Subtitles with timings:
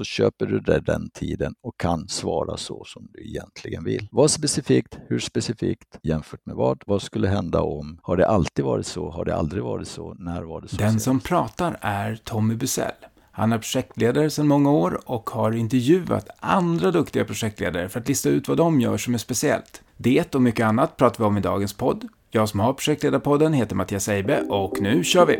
[0.00, 4.08] så köper du dig den tiden och kan svara så som du egentligen vill.
[4.10, 4.98] Vad specifikt?
[5.08, 5.98] Hur specifikt?
[6.02, 6.82] Jämfört med vad?
[6.86, 7.98] Vad skulle hända om?
[8.02, 9.10] Har det alltid varit så?
[9.10, 10.14] Har det aldrig varit så?
[10.18, 10.76] När var det så?
[10.76, 12.92] Den som pratar är Tommy Busell.
[13.32, 18.28] Han är projektledare sedan många år och har intervjuat andra duktiga projektledare för att lista
[18.28, 19.82] ut vad de gör som är speciellt.
[19.96, 22.08] Det och mycket annat pratar vi om i dagens podd.
[22.30, 25.36] Jag som har Projektledarpodden heter Mattias Eibe och nu kör vi!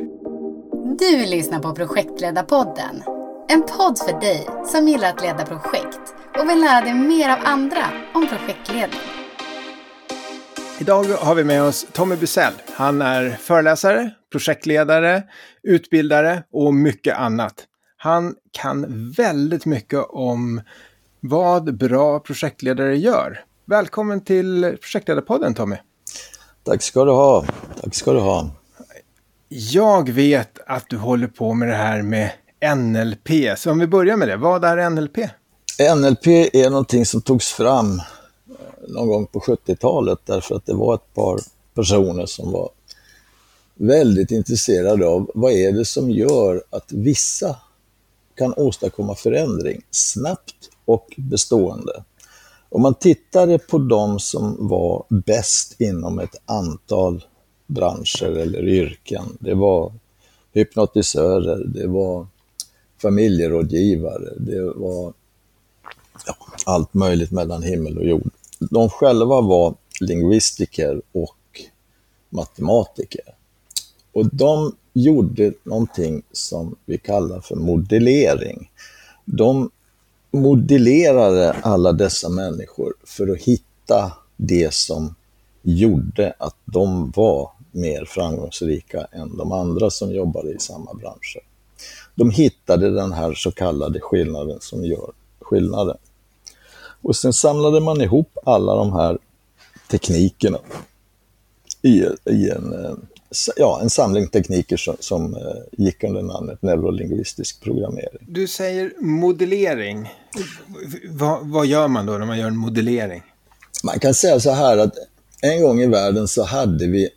[0.99, 3.20] Du lyssnar på Projektledarpodden.
[3.53, 6.01] En podd för dig som gillar att leda projekt
[6.39, 9.01] och vill lära dig mer av andra om projektledning.
[10.81, 12.53] Idag har vi med oss Tommy Busell.
[12.75, 15.23] Han är föreläsare, projektledare,
[15.63, 17.55] utbildare och mycket annat.
[17.97, 20.61] Han kan väldigt mycket om
[21.21, 23.45] vad bra projektledare gör.
[23.65, 25.77] Välkommen till Projektledarpodden Tommy.
[26.65, 27.45] Tack ska du ha.
[27.83, 28.51] Tack ska du ha.
[29.49, 32.31] Jag vet att du håller på med det här med
[32.77, 33.59] NLP.
[33.59, 35.17] Så om vi börjar med det, vad är NLP?
[35.97, 40.95] NLP är någonting som togs fram eh, någon gång på 70-talet därför att det var
[40.95, 41.41] ett par
[41.75, 42.71] personer som var
[43.75, 47.57] väldigt intresserade av vad är det som gör att vissa
[48.37, 52.05] kan åstadkomma förändring snabbt och bestående.
[52.69, 57.25] Om man tittade på de som var bäst inom ett antal
[57.67, 59.93] branscher eller yrken, det var
[60.53, 62.27] hypnotisörer, det var
[63.03, 65.13] familjerådgivare, det var
[66.27, 68.31] ja, allt möjligt mellan himmel och jord.
[68.59, 71.37] De själva var lingvistiker och
[72.31, 73.35] matematiker.
[74.13, 78.71] Och de gjorde någonting som vi kallar för modellering.
[79.25, 79.71] De
[80.31, 85.15] modellerade alla dessa människor för att hitta det som
[85.63, 91.50] gjorde att de var mer framgångsrika än de andra som jobbade i samma branscher.
[92.15, 95.97] De hittade den här så kallade skillnaden som gör skillnaden.
[97.03, 99.19] Och sen samlade man ihop alla de här
[99.91, 100.59] teknikerna
[101.83, 102.95] i, i en eh,
[103.57, 108.27] ja, en samling tekniker som, som eh, gick under namnet neurolingvistisk programmering.
[108.29, 110.09] Du säger modellering.
[111.09, 113.23] Va, vad gör man då när man gör en modellering?
[113.85, 114.95] Man kan säga så här att
[115.43, 117.09] en gång i världen så hade vi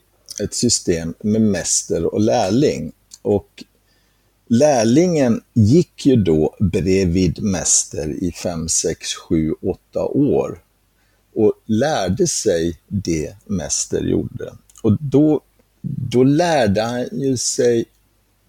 [0.44, 2.92] ett system med mäster och lärling.
[3.22, 3.64] Och
[4.48, 10.64] lärlingen gick ju då bredvid mäster i 5, 6, 7, 8 år
[11.36, 14.54] och lärde sig det mäster gjorde.
[14.82, 15.42] Och då
[15.84, 17.86] då lärde han ju sig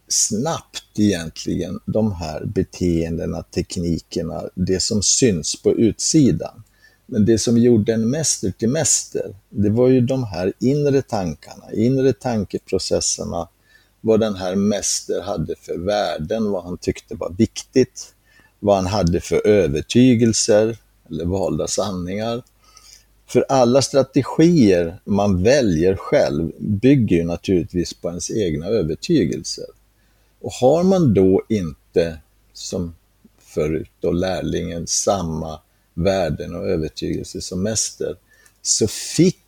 [0.09, 6.63] snabbt egentligen de här beteendena, teknikerna, det som syns på utsidan.
[7.07, 11.73] Men det som gjorde en mäster till mäster, det var ju de här inre tankarna,
[11.73, 13.49] inre tankeprocesserna,
[14.05, 18.15] vad den här mäster hade för värden, vad han tyckte var viktigt,
[18.61, 20.79] vad han hade för övertygelser
[21.11, 22.43] eller valda sanningar
[23.27, 29.67] för alla strategier man väljer själv bygger ju naturligtvis på ens egna övertygelser.
[30.41, 32.19] Och har man då inte,
[32.53, 32.95] som
[33.39, 35.61] förut då, lärlingen samma
[35.95, 38.17] värden och övertygelser som mäster,
[38.63, 39.39] så fick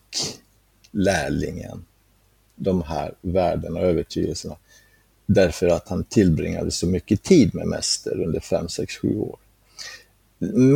[0.91, 1.85] lärlingen
[2.57, 4.57] de här värdena och övertygelserna
[5.27, 9.39] därför att han tillbringade så mycket tid med mäster under 5, 6, 7 år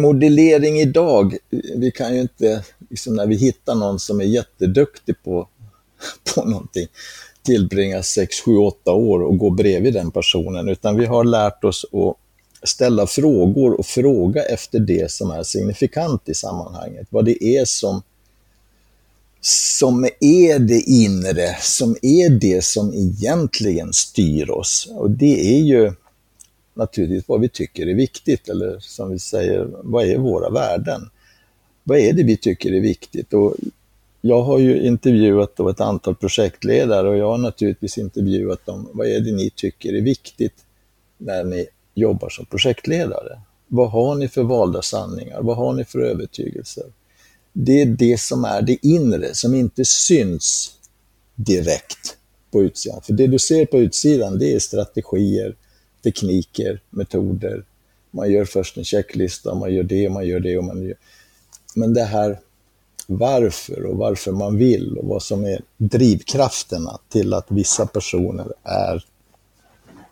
[0.03, 1.37] modellering idag,
[1.77, 5.49] vi kan ju inte, liksom när vi hittar någon som är jätteduktig på,
[6.35, 6.87] på någonting,
[7.43, 11.87] tillbringa 6, 7, 8 år och gå bredvid den personen, utan vi har lärt oss
[11.93, 12.17] att
[12.69, 17.07] ställa frågor och fråga efter det som är signifikant i sammanhanget.
[17.11, 18.03] Vad det är som,
[19.41, 24.89] som är det inre, som är det som egentligen styr oss.
[24.91, 25.93] Och det är ju
[26.75, 31.11] naturligtvis vad vi tycker är viktigt, eller som vi säger, vad är våra värden?
[31.85, 33.33] Vad är det vi tycker är viktigt?
[33.33, 33.57] Och
[34.21, 39.07] jag har ju intervjuat då ett antal projektledare och jag har naturligtvis intervjuat dem, vad
[39.07, 40.55] är det ni tycker är viktigt
[41.19, 43.41] när ni jobbar som projektledare?
[43.69, 45.43] Vad har ni för valda sanningar?
[45.43, 46.85] Vad har ni för övertygelser?
[47.63, 50.73] Det är det som är det inre, som inte syns
[51.35, 52.17] direkt
[52.53, 53.03] på utsidan.
[53.03, 55.57] För det du ser på utsidan, det är strategier,
[56.05, 57.65] tekniker, metoder.
[58.11, 60.95] Man gör först en checklista, man gör det, man gör det och man gör...
[61.75, 62.41] Men det här
[63.07, 69.05] varför och varför man vill och vad som är drivkrafterna till att vissa personer är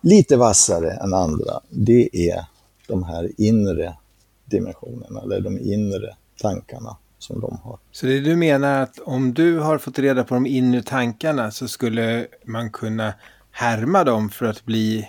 [0.00, 2.44] lite vassare än andra, det är
[2.86, 3.96] de här inre
[4.44, 7.78] dimensionerna, eller de inre tankarna som de har.
[7.92, 11.68] Så det du menar att om du har fått reda på de inre tankarna så
[11.68, 13.14] skulle man kunna
[13.50, 15.08] härma dem för att bli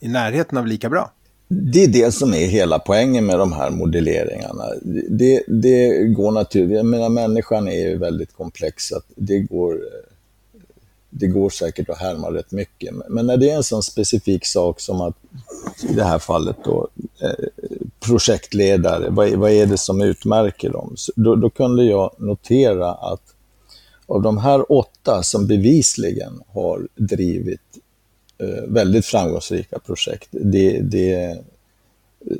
[0.00, 1.10] i närheten av lika bra?
[1.52, 4.64] det är det som är hela poängen med de här modelleringarna.
[5.08, 9.78] Det, det går naturligt, jag menar människan är ju väldigt komplex, att det går,
[11.10, 12.94] det går säkert att härma rätt mycket.
[13.08, 15.14] Men när det är en sån specifik sak som att,
[15.90, 16.88] i det här fallet då,
[17.22, 17.46] eh,
[18.00, 20.96] projektledare, vad, vad är det som utmärker dem?
[21.16, 23.22] Då, då kunde jag notera att
[24.06, 27.60] av de här åtta som bevisligen har drivit
[28.40, 30.28] Eh, väldigt framgångsrika projekt.
[30.30, 31.38] Det, det är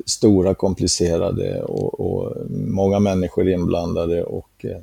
[0.05, 4.77] stora, komplicerade och, och, många människor inblandade och eh,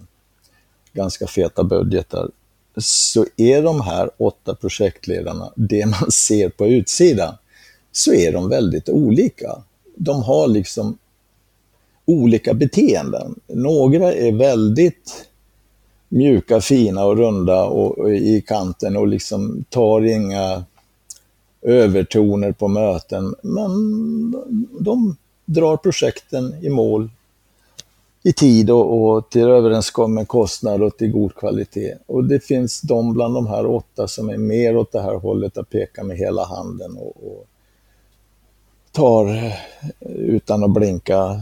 [0.92, 2.30] ganska feta budgetar.
[2.78, 7.34] Så är de här åtta projektledarna, det man ser på utsidan,
[7.92, 9.62] så är de väldigt olika.
[9.96, 10.98] De har liksom
[12.04, 13.34] olika beteenden.
[13.46, 15.28] Några är väldigt
[16.08, 20.64] mjuka, fina och runda och, och i kanten och liksom tar inga
[21.62, 23.70] övertoner på möten, men
[24.80, 27.10] de drar projekten i mål
[28.28, 31.94] i tid och, och till överenskommen kostnad och till god kvalitet.
[32.06, 35.58] Och det finns de bland de här åtta som är mer åt det här hållet
[35.58, 37.46] att peka med hela handen och, och
[38.92, 41.40] tar eh, utan att blinka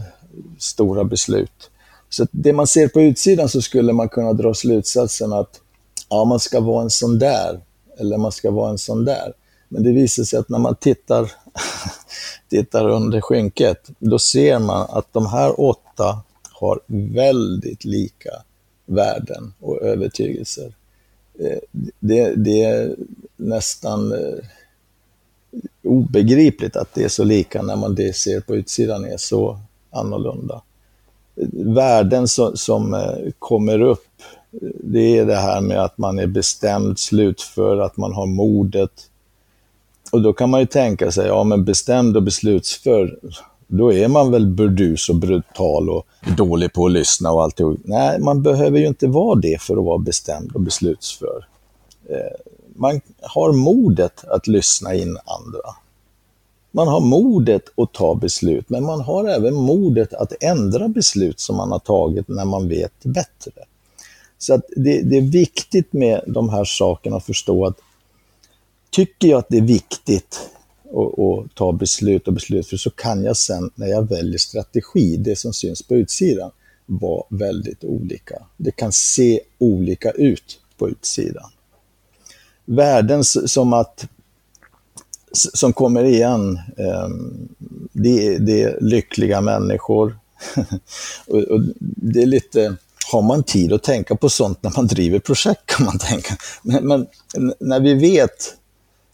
[0.57, 1.69] stora beslut.
[2.09, 5.61] Så det man ser på utsidan så skulle man kunna dra slutsatsen att
[6.09, 7.59] ja, man ska vara en sån där
[7.97, 9.33] eller man ska vara en sån där.
[9.69, 11.31] Men det visar sig att när man tittar,
[12.49, 16.23] tittar under skynket, då ser man att de här åtta
[16.59, 16.79] har
[17.13, 18.31] väldigt lika
[18.85, 20.73] värden och övertygelser.
[21.39, 21.57] Eh,
[21.99, 22.95] det, det är
[23.35, 24.43] nästan eh,
[25.83, 29.59] obegripligt att det är så lika när man det ser på utsidan är så
[29.91, 30.61] annorlunda.
[31.53, 34.07] Värden som, som kommer upp,
[34.83, 39.09] det är det här med att man är bestämd, slutför, att man har modet,
[40.11, 43.19] och då kan man ju tänka sig, ja men bestämd och beslutsför,
[43.67, 46.05] då är man väl burdus och brutal och
[46.37, 47.79] dålig på att lyssna och alltihop.
[47.83, 51.47] Nej, man behöver ju inte vara det för att vara bestämd och beslutsför.
[52.09, 55.75] Eh, man har modet att lyssna in andra.
[56.71, 61.55] Man har modet att ta beslut, men man har även modet att ändra beslut som
[61.55, 63.51] man har tagit när man vet bättre.
[64.37, 67.77] Så att det, det är viktigt med de här sakerna att förstå att
[68.89, 70.49] tycker jag att det är viktigt
[70.89, 75.17] och, och ta beslut och beslut, för så kan jag sen när jag väljer strategi,
[75.17, 76.51] det som syns på utsidan,
[76.85, 78.45] vara väldigt olika.
[78.57, 81.49] Det kan se olika ut på utsidan.
[82.65, 84.07] Värden som att
[85.31, 87.47] som kommer igen, ehm,
[87.91, 90.17] det är, det är lyckliga människor.
[91.27, 92.75] och, det är lite,
[93.11, 96.37] har man tid att tänka på sånt när man driver projekt kan man tänka.
[96.61, 97.07] Men, men
[97.59, 98.55] när vi vet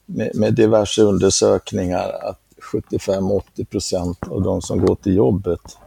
[0.05, 2.39] med, med diverse undersökningar att
[2.73, 5.77] 75-80 procent av de som går till jobbet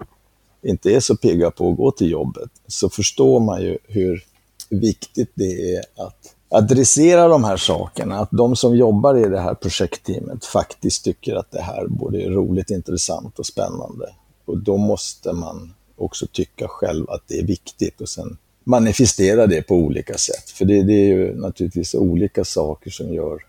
[0.63, 4.25] inte är så pigga på att gå till jobbet, så förstår man ju hur
[4.71, 9.55] viktigt det är att adressera de här sakerna, att de som jobbar i det här
[9.55, 14.15] projektteamet faktiskt tycker att det här både är roligt, intressant och spännande.
[14.45, 19.63] Och då måste man också tycka själv att det är viktigt och sen manifestera det
[19.63, 20.51] på olika sätt.
[20.51, 23.43] För det, det är ju naturligtvis olika saker som gör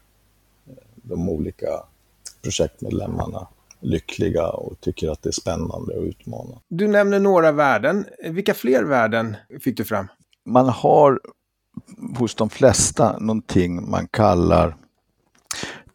[1.07, 1.83] de olika
[2.42, 3.48] projektmedlemmarna
[3.80, 6.59] lyckliga och tycker att det är spännande och utmanande.
[6.68, 8.05] Du nämner några värden.
[8.24, 10.08] Vilka fler värden fick du fram?
[10.46, 11.20] Man har
[12.17, 14.75] hos de flesta någonting man kallar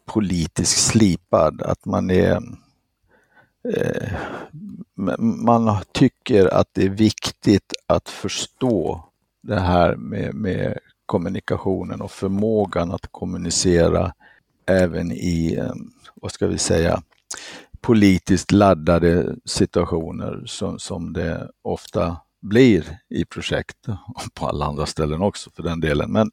[0.05, 2.41] politisk slipad, att man är
[3.75, 4.13] eh,
[5.17, 9.03] man tycker att det är viktigt att förstå
[9.41, 14.13] det här med, med kommunikationen och förmågan att kommunicera
[14.65, 15.73] även i, eh,
[16.15, 17.01] vad ska vi säga,
[17.81, 25.21] politiskt laddade situationer som, som det ofta blir i projekt och på alla andra ställen
[25.21, 26.11] också för den delen.
[26.11, 26.31] Men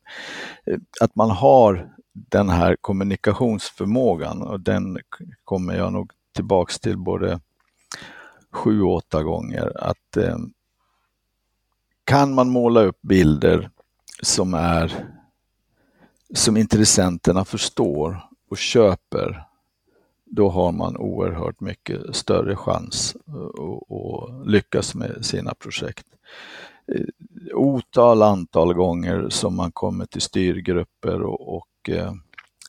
[0.66, 4.98] eh, att man har den här kommunikationsförmågan och den
[5.44, 7.40] kommer jag nog tillbaks till både
[8.52, 9.72] sju, åtta gånger.
[9.76, 10.38] Att eh,
[12.04, 13.70] kan man måla upp bilder
[14.22, 15.06] som är
[16.34, 18.20] som intressenterna förstår
[18.50, 19.44] och köper,
[20.24, 23.16] då har man oerhört mycket större chans
[23.88, 26.06] att lyckas med sina projekt.
[26.94, 27.04] Eh,
[27.54, 32.12] otal antal gånger som man kommer till styrgrupper och, och eh,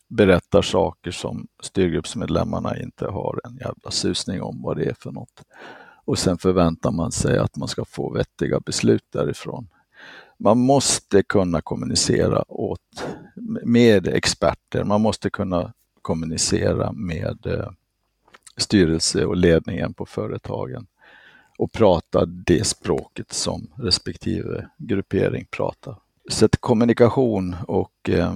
[0.08, 5.44] berättar saker som styrgruppsmedlemmarna inte har en jävla susning om vad det är för något.
[6.06, 9.68] Och sen förväntar man sig att man ska få vettiga beslut därifrån
[10.42, 13.06] man måste kunna kommunicera åt,
[13.64, 17.70] med experter, man måste kunna kommunicera med, eh,
[18.58, 20.88] styrelse och ledningen på företagen
[21.58, 25.96] och prata det språket som respektive gruppering pratar.
[26.30, 28.36] Så att kommunikation och eh,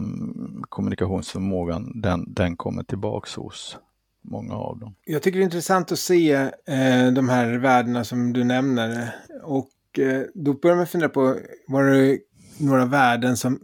[0.62, 3.78] kommunikationsförmågan, den, den kommer tillbaks hos
[4.22, 4.96] många av dem.
[5.06, 6.34] Jag tycker det är intressant att se
[6.66, 9.16] eh, de här värdena som du nämner.
[9.44, 11.38] Och Eh, då börjar man fundera på,
[11.68, 12.20] var det
[12.58, 13.60] några värden som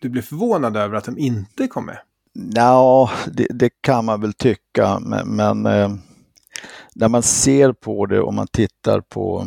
[0.00, 1.98] du blev förvånad över att de inte kom med?
[2.54, 5.94] Ja, det, det kan man väl tycka, men, men eh,
[6.94, 9.46] när man ser på det och man tittar på,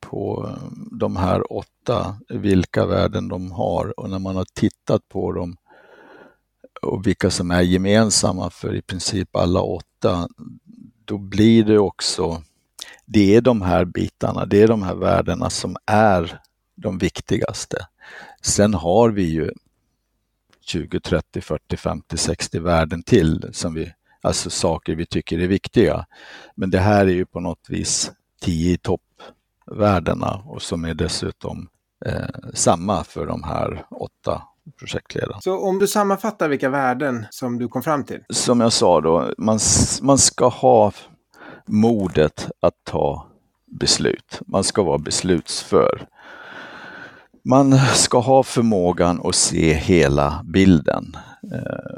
[0.00, 0.50] på
[0.90, 5.56] de här åtta, vilka värden de har och när man har tittat på dem
[6.82, 10.28] och vilka som är gemensamma för i princip alla åtta,
[11.04, 12.42] då blir det också,
[13.04, 16.40] det är de här bitarna, det är de här värdena som är
[16.74, 17.86] de viktigaste.
[18.42, 19.50] Sen har vi ju
[20.60, 26.06] 20, 30, 40, 50, 60 värden till som vi, alltså saker vi tycker är viktiga.
[26.54, 31.68] Men det här är ju på något vis 10 i toppvärdena och som är dessutom
[32.06, 34.42] eh, samma för de här åtta
[34.78, 35.40] projektledarna.
[35.40, 38.24] Så om du sammanfattar vilka värden som du kom fram till?
[38.28, 39.58] Som jag sa då, man,
[40.02, 40.92] man ska ha
[41.66, 43.26] modet att ta
[43.66, 44.40] beslut.
[44.46, 46.08] Man ska vara beslutsför.
[47.44, 51.16] Man ska ha förmågan att se hela bilden.
[51.52, 51.96] Eh,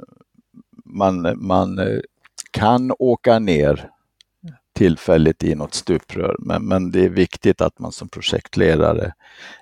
[0.84, 2.00] man, man eh,
[2.50, 3.90] kan åka ner
[4.72, 9.12] tillfälligt i något stuprör, men, men det är viktigt att man som projektledare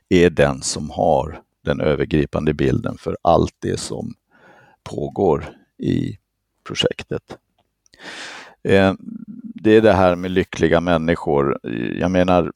[0.08, 4.14] är den som har den övergripande bilden för allt det som
[4.82, 6.18] pågår i
[6.64, 7.38] projektet.
[8.64, 8.94] Eh,
[9.54, 11.58] det är det här med lyckliga människor.
[11.98, 12.52] Jag menar,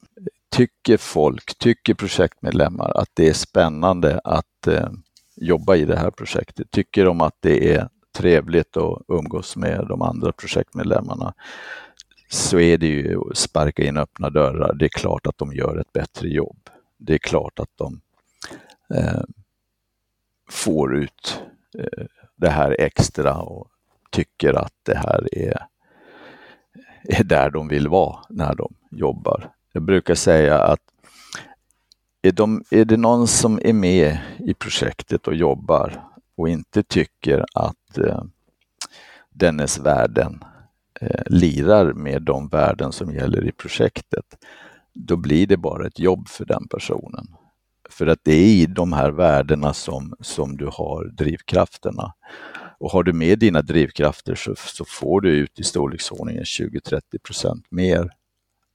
[0.51, 4.89] tycker folk, tycker projektmedlemmar att det är spännande att eh,
[5.37, 6.71] jobba i det här projektet?
[6.71, 11.35] Tycker de att det är trevligt att umgås med de andra projektmedlemmarna?
[12.29, 14.75] Så är det ju att sparka in öppna dörrar.
[14.75, 16.71] Det är klart att de gör ett bättre jobb.
[16.99, 18.01] Det är klart att de
[18.95, 19.23] eh,
[20.51, 21.43] får ut
[21.79, 23.69] eh, det här extra och
[24.11, 25.67] tycker att det här är,
[27.09, 29.51] är där de vill vara när de jobbar.
[29.73, 30.81] Jag brukar säga att
[32.23, 36.05] är, de, är det någon som är med i projektet och jobbar
[36.37, 38.23] och inte tycker att eh,
[39.31, 40.45] dennes värden
[41.01, 44.25] eh, lirar med de värden som gäller i projektet,
[44.93, 47.27] då blir det bara ett jobb för den personen.
[47.91, 52.15] För att det är i de här värdena som, som du har drivkrafterna.
[52.81, 57.67] Och har du med dina drivkrafter så, så får du ut i storleksordningen 20-30 procent
[57.71, 58.11] mer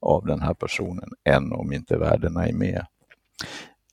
[0.02, 2.86] av den här personen än om inte värdena är med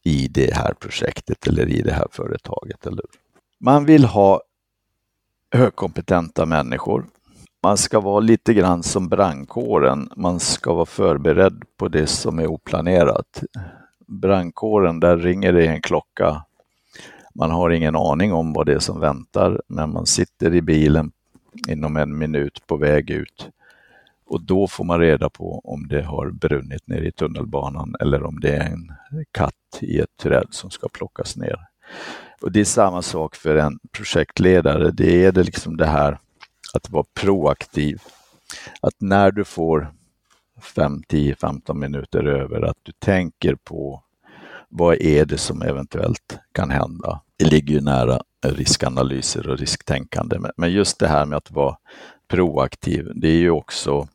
[0.02, 2.86] i det här projektet eller i det här företaget.
[2.86, 3.04] Eller?
[3.60, 4.42] Man vill ha
[5.54, 7.06] högkompetenta människor.
[7.62, 10.10] Man ska vara lite grann som brandkåren.
[10.16, 13.42] Man ska vara förberedd på det som är oplanerat.
[14.06, 16.44] Brandkåren, där ringer det en klocka.
[17.34, 21.12] Man har ingen aning om vad det är som väntar, när man sitter i bilen
[21.68, 23.50] inom en minut på väg ut
[24.30, 28.40] och då får man reda på om det har brunnit ner i tunnelbanan eller om
[28.40, 28.96] det är en
[29.32, 31.56] katt i ett träd som ska plockas ner.
[32.40, 34.90] Och Det är samma sak för en projektledare.
[34.90, 36.18] Det är det liksom det här
[36.74, 38.02] att vara proaktiv.
[38.80, 39.92] Att när du får
[40.60, 44.02] 5, 10, 15 minuter över, att du tänker på
[44.70, 47.20] vad är det som eventuellt kan hända.
[47.36, 51.76] Det ligger ju nära riskanalyser och risktänkande, men just det här med att vara
[52.28, 54.08] proaktiv, det är ju också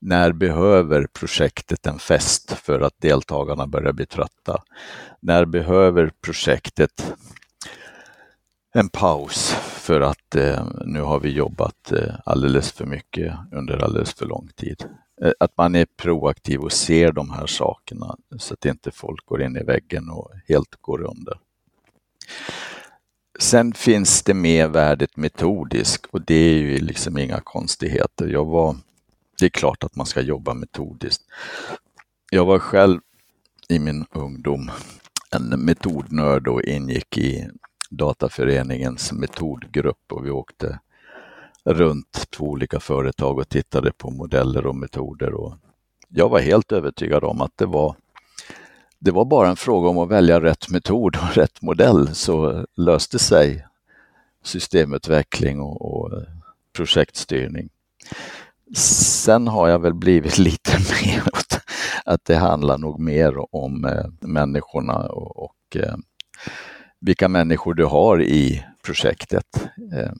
[0.00, 4.62] när behöver projektet en fest för att deltagarna börjar bli trötta?
[5.20, 7.14] När behöver projektet
[8.78, 14.14] en paus för att eh, nu har vi jobbat eh, alldeles för mycket under alldeles
[14.14, 14.84] för lång tid.
[15.22, 19.42] Eh, att man är proaktiv och ser de här sakerna så att inte folk går
[19.42, 21.38] in i väggen och helt går under.
[23.38, 28.26] Sen finns det med värdet metodisk och det är ju liksom inga konstigheter.
[28.28, 28.76] Jag var
[29.38, 31.24] det är klart att man ska jobba metodiskt.
[32.30, 33.00] Jag var själv
[33.68, 34.70] i min ungdom
[35.30, 37.48] en metodnörd och ingick i
[37.88, 40.78] Dataföreningens metodgrupp och vi åkte
[41.64, 45.34] runt på olika företag och tittade på modeller och metoder.
[45.34, 45.54] Och
[46.08, 47.96] jag var helt övertygad om att det var,
[48.98, 53.18] det var bara en fråga om att välja rätt metod och rätt modell så löste
[53.18, 53.66] sig
[54.44, 56.22] systemutveckling och, och
[56.76, 57.68] projektstyrning.
[58.76, 61.60] Sen har jag väl blivit lite mer åt
[62.04, 65.96] att det handlar nog mer om eh, människorna och, och eh,
[67.00, 69.68] vilka människor du har i projektet.
[69.92, 70.12] Eh,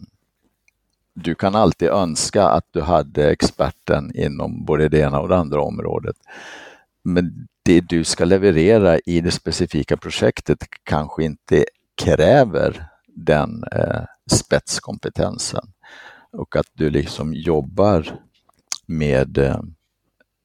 [1.14, 5.62] du kan alltid önska att du hade experten inom både det ena och det andra
[5.62, 6.16] området.
[7.02, 11.64] Men det du ska leverera i det specifika projektet kanske inte
[12.02, 15.72] kräver den eh, spetskompetensen.
[16.32, 18.20] Och att du liksom jobbar
[18.86, 19.60] med eh,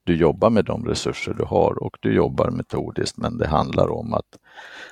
[0.04, 4.14] du jobbar med de resurser du har och du jobbar metodiskt men det handlar om
[4.14, 4.38] att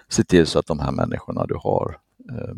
[0.08, 1.98] se till så att de här människorna du har
[2.30, 2.54] eh,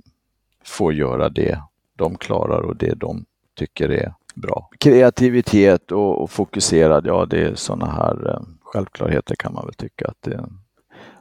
[0.63, 1.60] får göra det
[1.95, 4.69] de klarar och det de tycker är bra.
[4.79, 10.07] Kreativitet och, och fokuserad, ja det är sådana här eh, självklarheter kan man väl tycka
[10.07, 10.45] att det,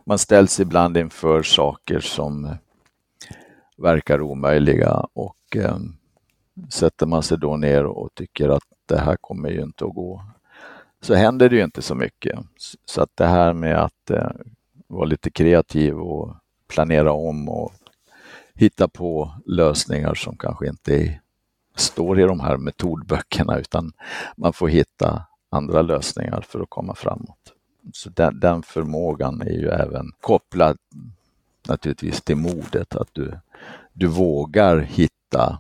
[0.07, 2.57] man ställs ibland inför saker som
[3.77, 5.77] verkar omöjliga och eh,
[6.69, 10.23] sätter man sig då ner och tycker att det här kommer ju inte att gå,
[11.03, 12.39] så händer det ju inte så mycket.
[12.85, 14.31] Så att det här med att eh,
[14.87, 16.37] vara lite kreativ och
[16.69, 17.73] planera om och
[18.55, 21.21] hitta på lösningar som kanske inte
[21.77, 23.93] står i de här metodböckerna utan
[24.37, 27.53] man får hitta andra lösningar för att komma framåt.
[27.93, 30.77] Så den, den förmågan är ju även kopplad
[31.69, 33.39] naturligtvis till modet, att du,
[33.93, 35.59] du vågar hitta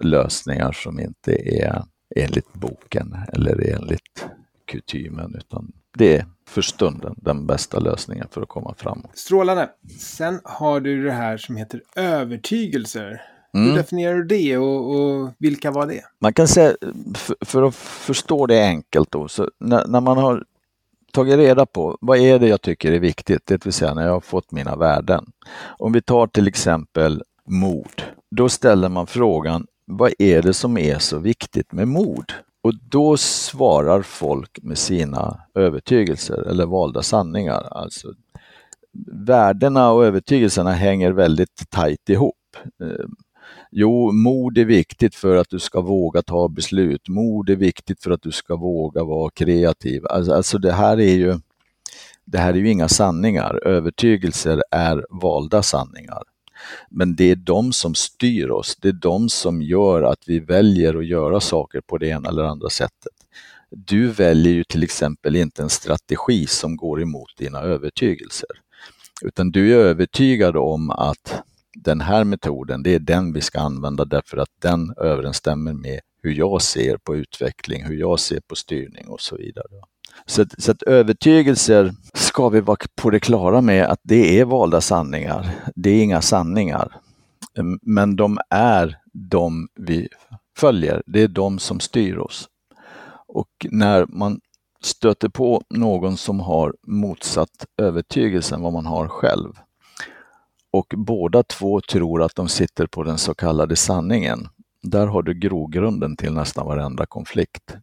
[0.00, 1.32] lösningar som inte
[1.62, 1.82] är
[2.16, 4.28] enligt boken eller enligt
[4.68, 9.10] kutymen, utan det är för stunden den bästa lösningen för att komma framåt.
[9.14, 9.70] Strålande.
[9.98, 13.22] Sen har du det här som heter övertygelser.
[13.54, 13.70] Mm.
[13.70, 16.02] Hur definierar du det och, och, vilka var det?
[16.20, 16.76] Man kan säga,
[17.14, 20.44] för, för att förstå det enkelt då, så när, när, man har
[21.12, 24.12] tagit reda på vad är det jag tycker är viktigt, det vill säga när jag
[24.12, 25.26] har fått mina värden.
[25.78, 30.98] Om vi tar till exempel mod, då ställer man frågan, vad är det som är
[30.98, 32.32] så viktigt med mod?
[32.68, 37.68] Och då svarar folk med sina övertygelser eller valda sanningar.
[37.70, 38.14] Alltså,
[39.26, 42.56] värdena och övertygelserna hänger väldigt tajt ihop.
[42.82, 43.14] Ehm,
[43.70, 47.08] jo, mod är viktigt för att du ska våga ta beslut.
[47.08, 50.06] Mod är viktigt för att du ska våga vara kreativ.
[50.06, 51.38] Alltså, alltså det här är ju
[52.24, 53.66] det här är ju inga sanningar.
[53.66, 56.22] Övertygelser är valda sanningar.
[56.90, 58.76] Men det är de som styr oss.
[58.76, 62.42] Det är de som gör att vi väljer att göra saker på det ena eller
[62.42, 63.12] andra sättet.
[63.70, 68.50] Du väljer ju till exempel inte en strategi som går emot dina övertygelser.
[69.22, 71.42] Utan du är övertygad om att
[71.74, 76.34] den här metoden, det är den vi ska använda därför att den överensstämmer med hur
[76.34, 79.66] jag ser på utveckling, hur jag ser på styrning och så vidare.
[80.26, 84.44] Så, att, så att övertygelser ska vi vara på det klara med att det är
[84.44, 85.50] valda sanningar.
[85.74, 86.96] Det är inga sanningar.
[87.58, 90.08] Ehm, men de är de vi
[90.56, 91.02] följer.
[91.06, 92.48] Det är de som styr oss.
[93.28, 94.40] Och när man
[94.82, 99.52] stöter på någon som har motsatt övertygelse än vad man har själv
[100.70, 104.48] och båda två tror att de sitter på den så kallade sanningen,
[104.82, 107.76] där har du grogrunden till nästan varenda konflikt.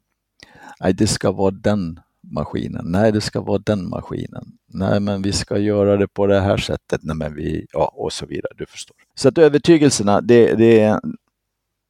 [0.79, 1.99] Nej, det ska vara den
[2.31, 2.85] maskinen.
[2.85, 4.45] Nej, det ska vara den maskinen.
[4.67, 7.03] Nej, men vi ska göra det på det här sättet.
[7.03, 8.53] Nej, men vi, ja, och så vidare.
[8.57, 8.97] Du förstår.
[9.15, 10.99] Så att övertygelserna, det, det,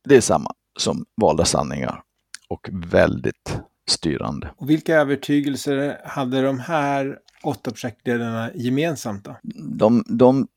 [0.08, 2.02] det är samma som valda sanningar
[2.50, 4.50] och väldigt styrande.
[4.58, 9.36] Och vilka övertygelser hade de här åtta projektledarna gemensamt då?
[9.56, 10.48] De, de,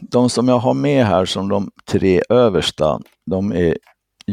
[0.00, 3.78] de som jag har med här som de tre översta, de är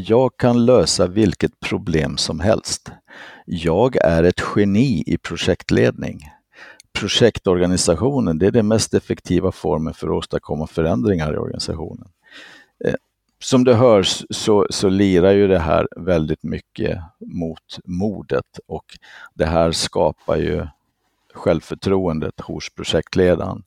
[0.08, 2.92] jag kan lösa vilket problem som helst.
[3.46, 6.20] Jag är ett geni i projektledning.
[6.94, 12.08] Projektorganisationen, det är den mest effektiva formen för att åstadkomma förändringar i organisationen.
[12.86, 12.94] Eh,
[13.44, 18.86] som du hör så, så lirar ju det här väldigt mycket mot modet och
[19.34, 20.68] det här skapar ju
[21.34, 23.64] självförtroendet hos projektledaren.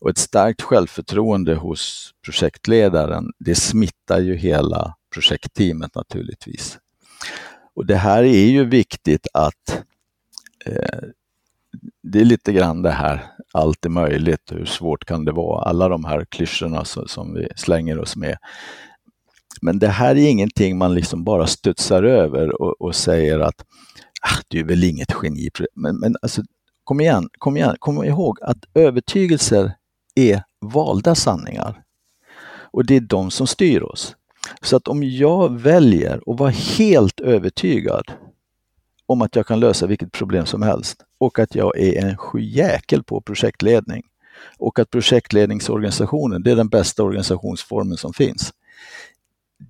[0.00, 6.78] Och ett starkt självförtroende hos projektledaren, det smittar ju hela projektteamet naturligtvis.
[7.74, 9.82] Och det här är ju viktigt att
[10.66, 11.08] eh,
[12.02, 15.62] det är lite grann det här, allt är möjligt, hur svårt kan det vara?
[15.62, 18.36] Alla de här klyschorna som, som vi slänger oss med.
[19.62, 23.64] Men det här är ingenting man liksom bara studsar över och, och säger att
[24.22, 25.50] ah, du är väl inget geni.
[25.74, 26.42] Men, men alltså,
[26.84, 29.72] kom igen, kom igen, kom ihåg att övertygelser
[30.14, 31.82] är valda sanningar.
[32.72, 34.16] Och det är de som styr oss.
[34.62, 38.12] Så att om jag väljer att vara helt övertygad
[39.06, 43.02] om att jag kan lösa vilket problem som helst och att jag är en sjujäkel
[43.02, 44.02] på projektledning
[44.58, 48.52] och att projektledningsorganisationen, det är den bästa organisationsformen som finns.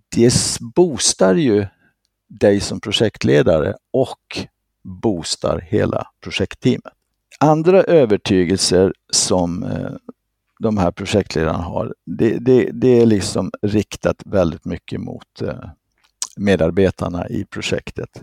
[0.09, 1.67] Det boostar ju
[2.29, 4.39] dig som projektledare och
[4.85, 6.93] boostar hela projektteamet.
[7.41, 9.91] Andra övertygelser som eh,
[10.65, 15.71] de här projektledarna har, det, det, det är liksom riktat väldigt mycket mot eh,
[16.37, 18.23] medarbetarna i projektet.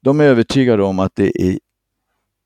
[0.00, 1.58] De är övertygade om att det är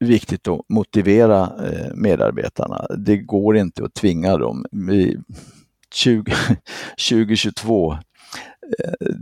[0.00, 2.86] viktigt att motivera eh, medarbetarna.
[2.98, 4.66] Det går inte att tvinga dem.
[5.94, 6.32] 20,
[7.08, 7.96] 2022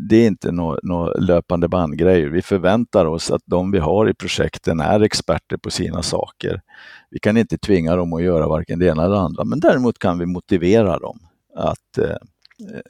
[0.09, 2.29] det är inte några nå löpande bandgrejer.
[2.29, 6.63] Vi förväntar oss att de vi har i projekten är experter på sina saker.
[7.11, 9.99] Vi kan inte tvinga dem att göra varken det ena eller det andra, men däremot
[9.99, 11.19] kan vi motivera dem
[11.57, 12.17] att eh,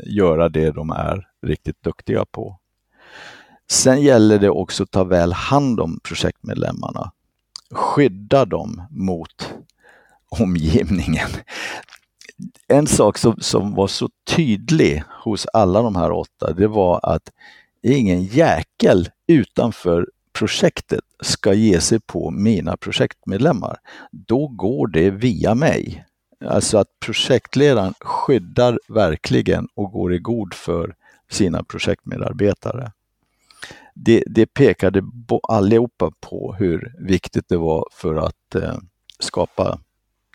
[0.04, 2.58] göra det de är riktigt duktiga på.
[3.70, 7.12] Sen gäller det också att ta väl hand om projektmedlemmarna.
[7.70, 9.54] Skydda dem mot
[10.40, 11.28] omgivningen.
[12.68, 17.32] En sak som, som var så tydlig hos alla de här åtta, det var att
[17.82, 23.76] ingen jäkel utanför projektet ska ge sig på mina projektmedlemmar.
[24.10, 26.04] Då går det via mig.
[26.44, 30.94] Alltså att projektledaren skyddar verkligen och går i god för
[31.30, 32.92] sina projektmedarbetare.
[33.94, 35.02] Det, det pekade
[35.48, 38.76] allihopa på hur viktigt det var för att eh,
[39.18, 39.78] skapa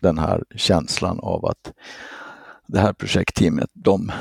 [0.02, 1.72] den här känslan av att
[2.66, 4.12] det här projektteamet, de,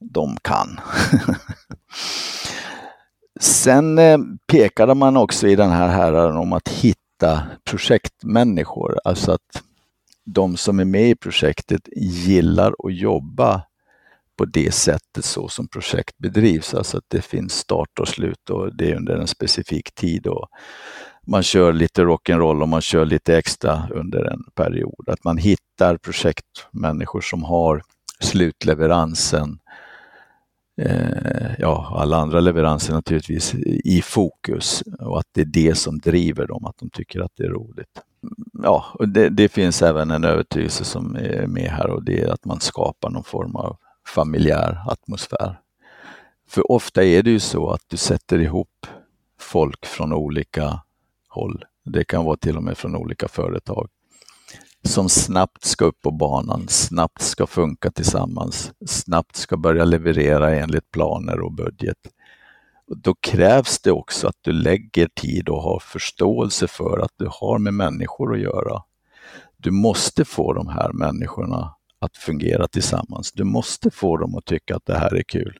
[0.00, 0.80] de kan.
[3.40, 9.62] Sen eh, pekade man också i den här häraden om att hitta projektmänniskor, alltså att
[10.24, 13.62] de som är med i projektet gillar att jobba
[14.36, 18.76] på det sättet så som projekt bedrivs, alltså att det finns start och slut och
[18.76, 20.48] det är under en specifik tid och
[21.26, 25.08] man kör lite rock'n'roll och man kör lite extra under en period.
[25.08, 27.82] Att man hittar projektmänniskor som har
[28.20, 29.58] slutleveransen,
[30.80, 36.46] eh, ja alla andra leveranser naturligtvis, i fokus och att det är det som driver
[36.46, 38.00] dem, att de tycker att det är roligt
[38.62, 42.44] ja, det, det, finns även en övertygelse som är med här och det är att
[42.44, 45.60] man skapar någon form av familjär atmosfär.
[46.48, 48.86] För ofta är det ju så att du sätter ihop
[49.40, 50.80] folk från olika
[51.34, 51.64] håll.
[51.84, 53.88] Det kan vara till och med från olika företag
[54.84, 60.90] som snabbt ska upp på banan, snabbt ska funka tillsammans, snabbt ska börja leverera enligt
[60.90, 61.98] planer och budget.
[62.86, 67.58] Då krävs det också att du lägger tid och har förståelse för att du har
[67.58, 68.82] med människor att göra.
[69.56, 73.32] Du måste få de här människorna att fungera tillsammans.
[73.32, 75.58] Du måste få dem att tycka att det här är kul.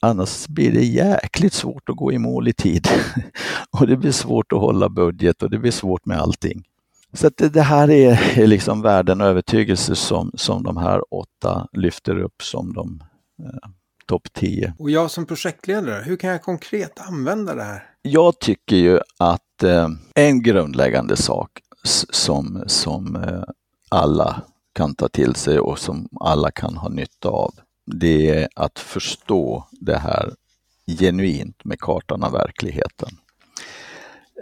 [0.00, 2.88] Annars blir det jäkligt svårt att gå i mål i tid.
[3.70, 6.64] och det blir svårt att hålla budget och det blir svårt med allting.
[7.12, 11.68] Så det, det, här är, är liksom värden och övertygelse som, som de här åtta
[11.72, 13.02] lyfter upp som de
[13.42, 13.70] eh,
[14.06, 14.74] topp 10.
[14.78, 17.82] Och jag som projektledare, hur kan jag konkret använda det här?
[18.02, 21.50] Jag tycker ju att eh, en grundläggande sak
[22.10, 23.42] som, som eh,
[23.88, 24.42] alla
[24.74, 27.54] kan ta till sig och som alla kan ha nytta av,
[27.94, 30.34] det är att förstå det här
[30.98, 33.08] genuint med kartan av verkligheten.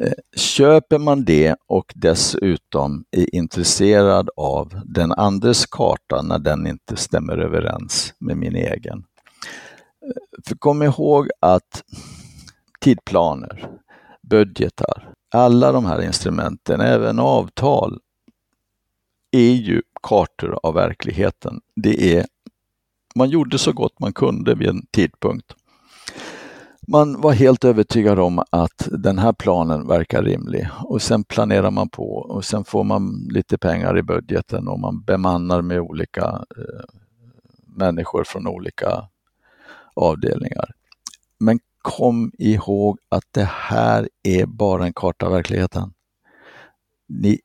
[0.01, 6.97] Eh, köper man det och dessutom är intresserad av den andres karta när den inte
[6.97, 9.05] stämmer överens med min egen,
[10.03, 11.85] eh, för kom ihåg att
[12.81, 13.69] tidplaner,
[14.23, 18.01] budgetar, alla de här instrumenten, även avtal,
[19.31, 21.61] är ju kartor av verkligheten.
[21.77, 22.27] Det är,
[23.17, 25.55] man gjorde så gott man kunde vid en tidpunkt.
[26.89, 31.89] Man var helt övertygad om att den här planen verkar rimlig och sen planerar man
[31.89, 36.25] på och sen får man lite pengar i budgeten och man bemannar med olika
[36.57, 36.85] eh,
[37.67, 39.09] människor från olika
[39.95, 40.71] avdelningar.
[41.39, 45.93] Men kom ihåg att det här är bara en karta av verkligheten.
[47.09, 47.41] Ni,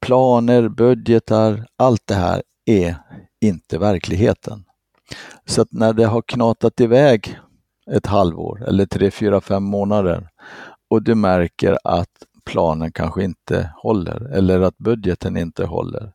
[0.00, 2.96] planer, budgetar, allt det här är
[3.40, 4.64] inte verkligheten.
[5.46, 7.38] Så att när det har knatat iväg
[7.90, 10.28] ett halvår eller tre, fyra, fem månader
[10.90, 12.10] och du märker att
[12.44, 16.12] planen kanske inte håller eller att budgeten inte håller.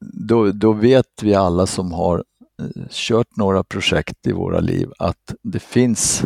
[0.00, 2.24] Då, då vet vi alla som har
[2.62, 6.24] eh, kört några projekt i våra liv att det finns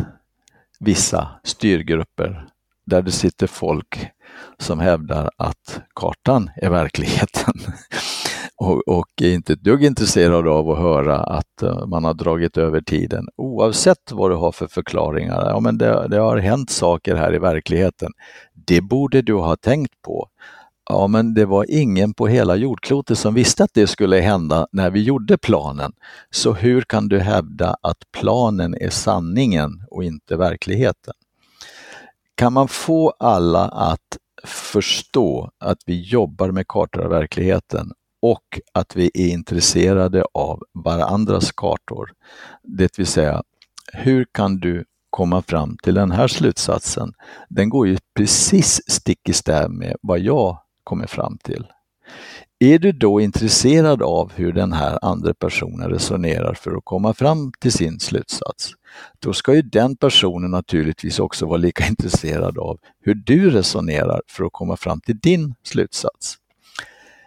[0.79, 2.47] vissa styrgrupper
[2.85, 4.07] där det sitter folk
[4.57, 7.53] som hävdar att kartan är verkligheten
[8.57, 12.57] och, och är inte ett dugg intresserad av att höra att eh, man har dragit
[12.57, 15.45] över tiden oavsett vad du har för förklaringar.
[15.49, 18.11] Ja, men det, det har hänt saker här i verkligheten.
[18.53, 20.27] Det borde du ha tänkt på.
[20.89, 24.89] Ja, men det var ingen på hela jordklotet som visste att det skulle hända när
[24.89, 25.93] vi gjorde planen.
[26.29, 31.13] Så hur kan du hävda att planen är sanningen och inte verkligheten?
[32.35, 37.91] Kan man få alla att förstå att vi jobbar med kartor av verkligheten
[38.25, 42.13] och att vi är intresserade av varandras kartor,
[42.63, 43.43] det vill säga
[43.93, 47.13] hur kan du komma fram till den här slutsatsen?
[47.49, 51.67] Den går ju precis stick i stäv med vad jag kommer fram till.
[52.59, 57.51] Är du då intresserad av hur den här andra personen resonerar för att komma fram
[57.59, 58.71] till sin slutsats,
[59.19, 64.43] då ska ju den personen naturligtvis också vara lika intresserad av hur du resonerar för
[64.43, 66.37] att komma fram till din slutsats.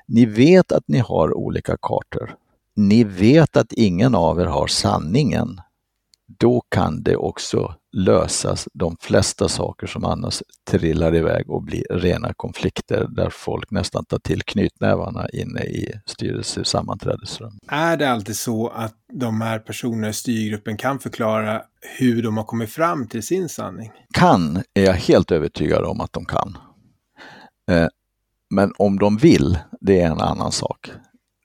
[0.08, 2.34] Ni vet att ni har olika kartor.
[2.76, 5.60] Ni vet att ingen av er har sanningen.
[6.38, 12.32] Då kan det också lösas de flesta saker som annars trillar iväg och blir rena
[12.34, 17.58] konflikter där folk nästan tar till knytnävarna inne i styrelsesammanträdesrum.
[17.68, 21.62] Är det alltid så att de här personerna i styrgruppen kan förklara
[21.98, 23.90] hur de har kommit fram till sin sanning?
[24.14, 26.56] Kan är jag helt övertygad om att de kan.
[28.50, 30.90] Men om de vill, det är en annan sak.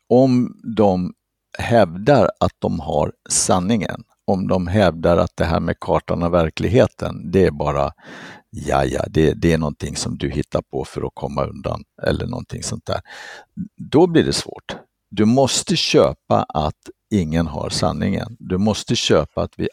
[0.10, 1.14] Om de
[1.58, 7.32] hävdar att de har sanningen, om de hävdar att det här med kartan och verkligheten,
[7.32, 7.92] det är bara
[8.50, 12.28] ja, ja, det, det är någonting som du hittar på för att komma undan eller
[12.28, 13.02] någonting sånt där.
[13.78, 14.76] Då blir det svårt.
[15.10, 18.38] Du måste köpa att ingen har sanningen.
[18.40, 19.70] Du måste köpa att vi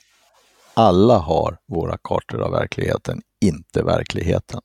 [0.75, 4.61] alla har våra kartor av verkligheten, inte verkligheten.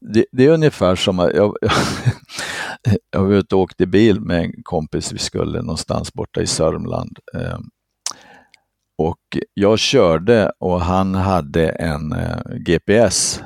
[0.00, 1.56] Det, det är ungefär som att jag,
[3.10, 7.18] jag var ute och åkte bil med en kompis, vi skulle någonstans borta i Sörmland.
[7.34, 7.70] Ehm,
[8.98, 13.42] och jag körde och han hade en eh, GPS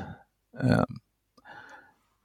[0.61, 0.85] ehm,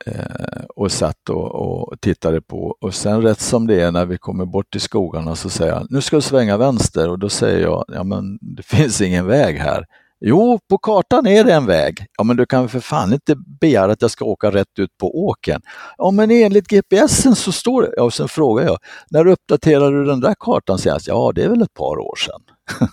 [0.07, 2.77] eh, och satt och, och, tittade på.
[2.81, 5.87] Och sen rätt som det är när vi kommer bort till skogarna så säger han,
[5.91, 9.59] nu ska du svänga vänster och då säger jag, ja men det finns ingen väg
[9.59, 9.85] här.
[10.21, 12.07] Jo, på kartan är det en väg.
[12.19, 15.27] Ja, men du kan för fan inte begära att jag ska åka rätt ut på
[15.27, 15.61] åken.
[15.99, 17.95] Ja, men enligt GPSen så står det...
[17.97, 18.79] Ja, och sen frågar jag,
[19.11, 21.09] när uppdaterade du den där kartan senast?
[21.09, 22.41] Ja, det är väl ett par år sedan.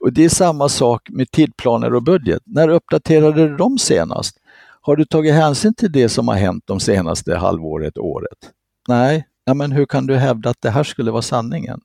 [0.00, 2.42] och det är samma sak med tidplaner och budget.
[2.46, 4.36] När uppdaterade du dem senast?
[4.80, 8.38] Har du tagit hänsyn till det som har hänt de senaste halvåret, året?
[8.88, 11.80] Nej, ja, men hur kan du hävda att det här skulle vara sanningen?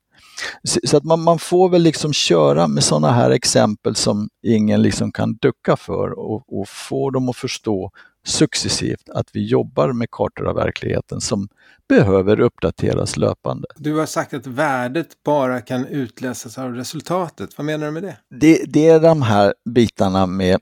[0.84, 5.12] Så att man, man får väl liksom köra med sådana här exempel som ingen liksom
[5.12, 7.91] kan ducka för och, och få dem att förstå
[8.26, 11.48] successivt att vi jobbar med kartor av verkligheten som
[11.89, 13.67] behöver uppdateras löpande.
[13.76, 17.58] Du har sagt att värdet bara kan utläsas av resultatet.
[17.58, 18.17] Vad menar du med det?
[18.30, 20.60] Det, det är de här bitarna med,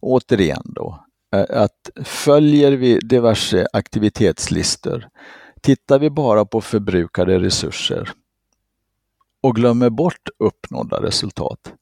[0.00, 5.08] återigen då, eh, att följer vi diverse aktivitetslistor
[5.64, 8.10] Tittar vi bara på förbrukade resurser
[9.40, 11.72] och glömmer bort uppnådda resultat,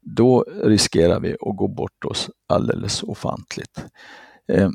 [0.00, 3.84] då riskerar vi att gå bort oss alldeles ofantligt.
[4.48, 4.70] Eh,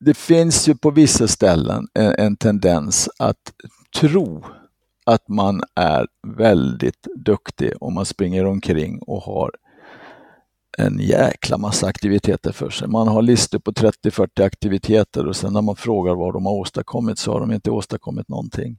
[0.00, 3.52] det finns ju på vissa ställen en tendens att
[4.00, 4.44] tro
[5.06, 9.50] att man är väldigt duktig om man springer omkring och har
[10.78, 12.88] en jäkla massa aktiviteter för sig.
[12.88, 17.18] Man har listor på 30-40 aktiviteter och sen när man frågar vad de har åstadkommit
[17.18, 18.78] så har de inte åstadkommit någonting.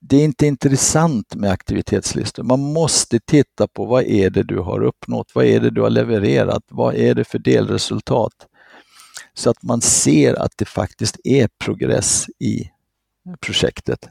[0.00, 2.42] Det är inte intressant med aktivitetslistor.
[2.42, 5.30] Man måste titta på vad är det du har uppnått?
[5.34, 6.62] Vad är det du har levererat?
[6.68, 8.32] Vad är det för delresultat?
[9.34, 12.70] Så att man ser att det faktiskt är progress i
[13.40, 14.08] projektet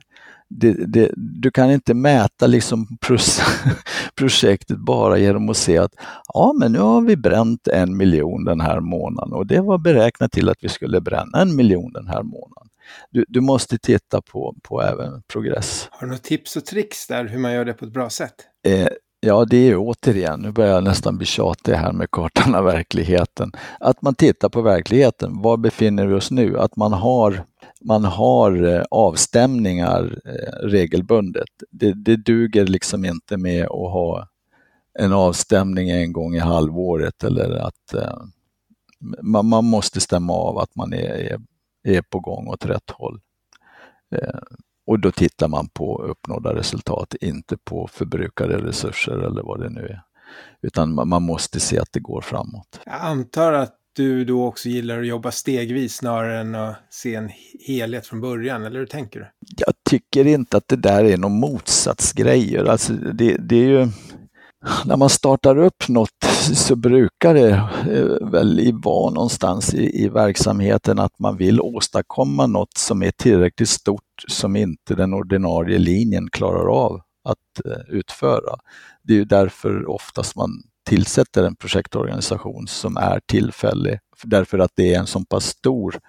[0.50, 2.98] det, det, du kan inte mäta liksom
[4.16, 5.94] projektet bara genom att se att
[6.34, 10.32] ja, men nu har vi bränt en miljon den här månaden och det var beräknat
[10.32, 12.70] till att vi skulle bränna en miljon den här månaden.
[13.12, 15.88] Du, du måste titta på, på även progress.
[15.92, 18.36] Har du några tips och tricks där hur man gör det på ett bra sätt?
[18.68, 18.88] Eh,
[19.20, 23.52] ja, det är återigen, nu börjar jag nästan bli tjatig här med kartan av verkligheten.
[23.80, 25.42] Att man tittar på verkligheten.
[25.42, 26.60] Var befinner vi oss nu?
[26.60, 27.46] Att man har
[27.82, 31.50] man har eh, avstämningar eh, regelbundet.
[31.72, 34.28] Det, det duger liksom inte med att ha
[35.00, 38.22] en avstämning en gång i halvåret eller att eh,
[39.22, 41.40] man, man måste stämma av att man är, är,
[41.84, 43.20] är på gång åt rätt håll.
[44.90, 49.82] Och då tittar man på uppnådda resultat, inte på förbrukade resurser eller vad det nu
[49.82, 50.02] är.
[50.62, 52.82] Utan man måste se att det går framåt.
[52.86, 57.30] Jag antar att du då också gillar att jobba stegvis snarare än att se en
[57.68, 59.28] helhet från början, eller hur tänker du?
[59.58, 62.66] Jag tycker inte att det där är någon motsatsgrejer.
[62.66, 63.88] Alltså det, det är ju
[64.86, 66.24] när man startar upp något
[66.56, 67.50] så brukar det
[67.90, 73.70] eh, väl vara någonstans i, i verksamheten att man vill åstadkomma något som är tillräckligt
[73.70, 78.58] stort som inte den ordinarie linjen klarar av att eh, utföra.
[79.04, 80.50] Det är ju därför oftast man
[80.86, 86.00] tillsätter en projektorganisation som är tillfällig, därför att det är en så pass stor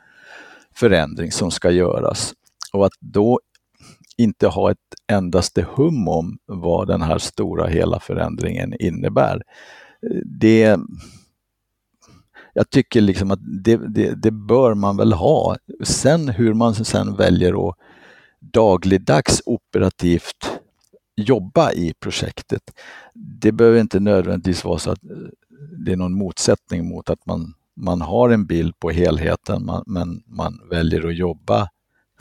[0.75, 2.35] förändring som ska göras.
[2.73, 3.41] Och att då
[4.23, 4.79] inte ha ett
[5.13, 9.43] endaste hum om vad den här stora hela förändringen innebär.
[10.25, 10.79] Det,
[12.53, 15.57] jag tycker liksom att det, det, det, bör man väl ha.
[15.85, 17.77] Sen hur man sen väljer att
[18.41, 20.61] dagligdags operativt
[21.17, 22.63] jobba i projektet.
[23.15, 25.11] Det behöver inte nödvändigtvis vara så att eh,
[25.79, 30.23] det är någon motsättning mot att man, man har en bild på helheten man, men
[30.27, 31.69] man väljer att jobba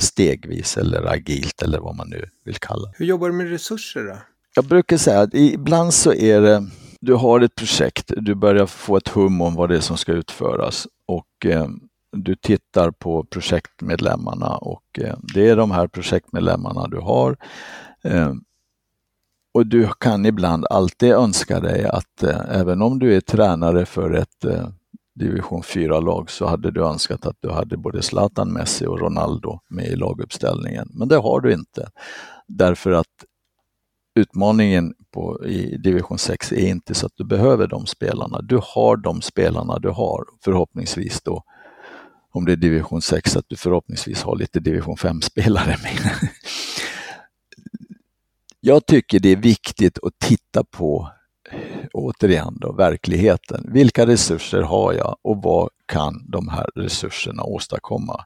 [0.02, 4.18] stegvis eller agilt eller vad man nu vill kalla Hur jobbar du med resurser då?
[4.56, 6.68] Jag brukar säga att ibland så är det,
[7.00, 10.12] du har ett projekt, du börjar få ett hum om vad det är som ska
[10.12, 11.68] utföras och eh,
[12.12, 17.38] du tittar på projektmedlemmarna och eh, det är de här projektmedlemmarna du har.
[18.04, 18.34] Eh,
[19.54, 24.14] och du kan ibland alltid önska dig att eh, även om du är tränare för
[24.14, 24.68] ett eh,
[25.16, 29.86] division 4-lag så hade du önskat att du hade både Zlatan, Messi och Ronaldo med
[29.86, 30.90] i laguppställningen.
[30.94, 31.90] Men det har du inte.
[32.48, 33.26] Därför att
[34.16, 38.42] utmaningen på, i division 6 är inte så att du behöver de spelarna.
[38.42, 41.44] Du har de spelarna du har, förhoppningsvis då
[42.32, 46.20] om det är division 6, att du förhoppningsvis har lite division 5-spelare med.
[48.62, 51.12] Jag tycker det är viktigt att titta på,
[51.94, 53.70] återigen då, verkligheten.
[53.74, 58.26] Vilka resurser har jag och vad kan de här resurserna åstadkomma?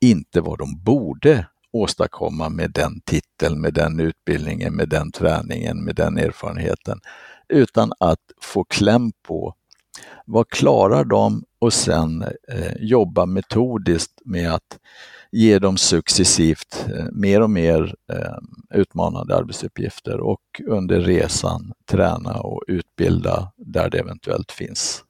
[0.00, 5.94] Inte vad de borde åstadkomma med den titeln, med den utbildningen, med den träningen, med
[5.94, 7.00] den erfarenheten.
[7.48, 9.54] Utan att få kläm på
[10.26, 14.78] vad klarar de och sen eh, jobba metodiskt med att
[15.32, 22.62] ge dem successivt eh, mer och mer eh, utmanande arbetsuppgifter och under resan träna och
[22.66, 25.04] utbilda där det eventuellt finns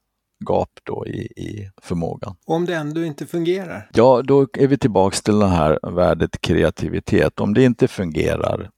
[0.49, 2.37] gap då i, i förmågan.
[2.47, 3.91] Om det ändå inte fungerar?
[3.95, 7.41] Ja, då är vi tillbaks till det här värdet kreativitet.
[7.41, 8.71] Om det inte fungerar,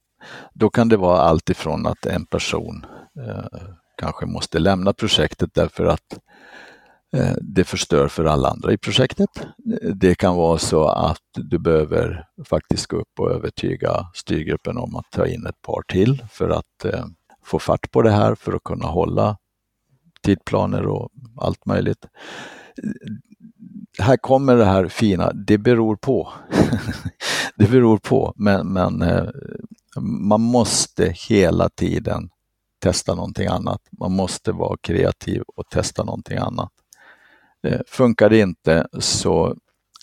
[0.53, 2.85] då kan det vara allt ifrån att en person
[3.27, 3.59] eh,
[3.97, 6.19] kanske måste lämna projektet därför att
[7.15, 9.29] Eh, det förstör för alla andra i projektet.
[9.95, 15.11] Det kan vara så att du behöver faktiskt gå upp och övertyga styrgruppen om att
[15.11, 17.05] ta in ett par till för att eh,
[17.43, 19.37] få fart på det här, för att kunna hålla
[20.21, 22.05] tidplaner och allt möjligt.
[23.99, 26.33] Här kommer det här fina, det beror på.
[27.55, 29.25] det beror på, men, men eh,
[30.01, 32.29] man måste hela tiden
[32.79, 33.81] testa någonting annat.
[33.99, 36.71] Man måste vara kreativ och testa någonting annat.
[37.65, 39.55] Eh, funkar det inte så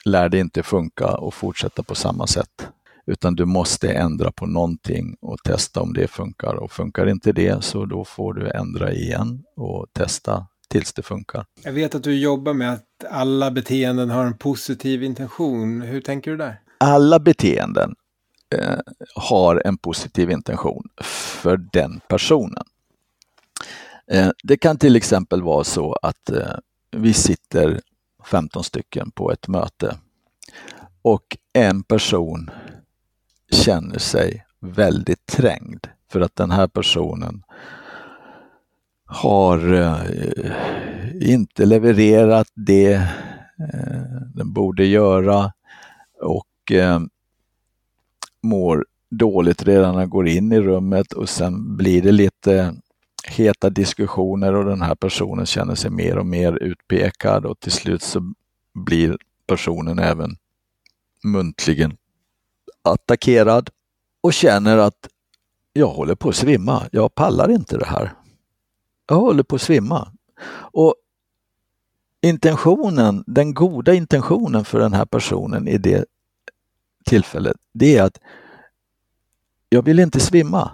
[0.05, 2.69] lär det inte funka och fortsätta på samma sätt.
[3.07, 6.55] Utan du måste ändra på någonting och testa om det funkar.
[6.55, 11.45] Och funkar inte det så då får du ändra igen och testa tills det funkar.
[11.65, 15.83] Jag vet att du jobbar med att alla beteenden har en positiv intention.
[15.83, 16.61] Hur tänker du där?
[16.79, 17.95] Alla beteenden
[18.55, 18.79] eh,
[19.15, 20.89] har en positiv intention
[21.43, 22.65] för den personen.
[24.11, 26.57] Eh, det kan till exempel vara så att eh,
[26.93, 27.81] vi sitter
[28.25, 29.97] 15 stycken på ett möte.
[31.03, 32.51] Och en person
[33.51, 37.43] känner sig väldigt trängd för att den här personen
[39.05, 44.03] har eh, inte levererat det eh,
[44.35, 45.53] den borde göra
[46.21, 47.01] och eh,
[48.43, 52.75] mår dåligt redan när den går in i rummet och sen blir det lite
[53.25, 58.03] heta diskussioner och den här personen känner sig mer och mer utpekad och till slut
[58.03, 58.35] så
[58.75, 60.37] blir personen även
[61.25, 61.97] muntligen
[62.83, 63.71] attackerad
[64.21, 65.09] och känner att
[65.73, 68.13] jag håller på att svimma, jag pallar inte det här.
[69.09, 70.13] Jag håller på att svimma.
[70.55, 70.95] Och
[72.21, 76.05] intentionen, den goda intentionen för den här personen i det
[77.05, 78.19] tillfället, det är att
[79.69, 80.71] jag vill inte svimma.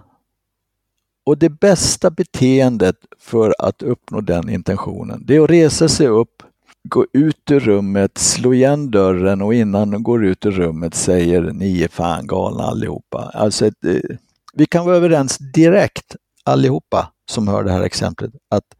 [1.29, 6.43] Och det bästa beteendet för att uppnå den intentionen, det är att resa sig upp,
[6.85, 11.43] gå ut ur rummet, slå igen dörren och innan de går ut ur rummet säger
[11.43, 13.31] ni är fan galna allihopa.
[13.35, 14.17] Alltså eh,
[14.55, 18.75] vi kan vara överens direkt allihopa som hör det här exemplet att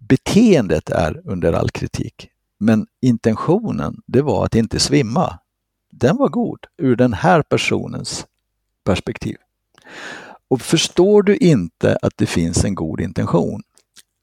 [0.00, 2.28] beteendet är under all kritik.
[2.58, 5.38] Men intentionen, det var att inte svimma.
[5.90, 8.26] Den var god ur den här personens
[8.84, 9.36] perspektiv.
[10.52, 13.62] Och förstår du inte att det finns en god intention,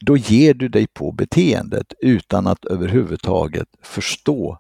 [0.06, 4.60] då ger du dig på beteendet utan att överhuvudtaget förstå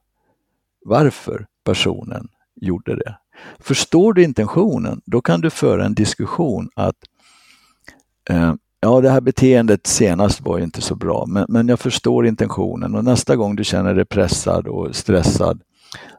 [0.86, 3.18] varför personen gjorde det.
[3.60, 6.98] Förstår du intentionen, då kan du föra en diskussion att
[8.30, 12.96] eh, ja, det här beteendet senast var inte så bra, men, men jag förstår intentionen
[12.96, 15.62] och nästa gång du känner dig pressad och stressad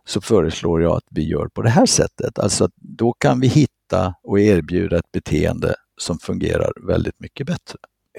[0.04, 2.38] så föreslår jag att vi gör på det här sättet.
[2.38, 7.78] Alltså då kan vi hitta hitta och erbjuda ett beteende som fungerar väldigt mycket bättre.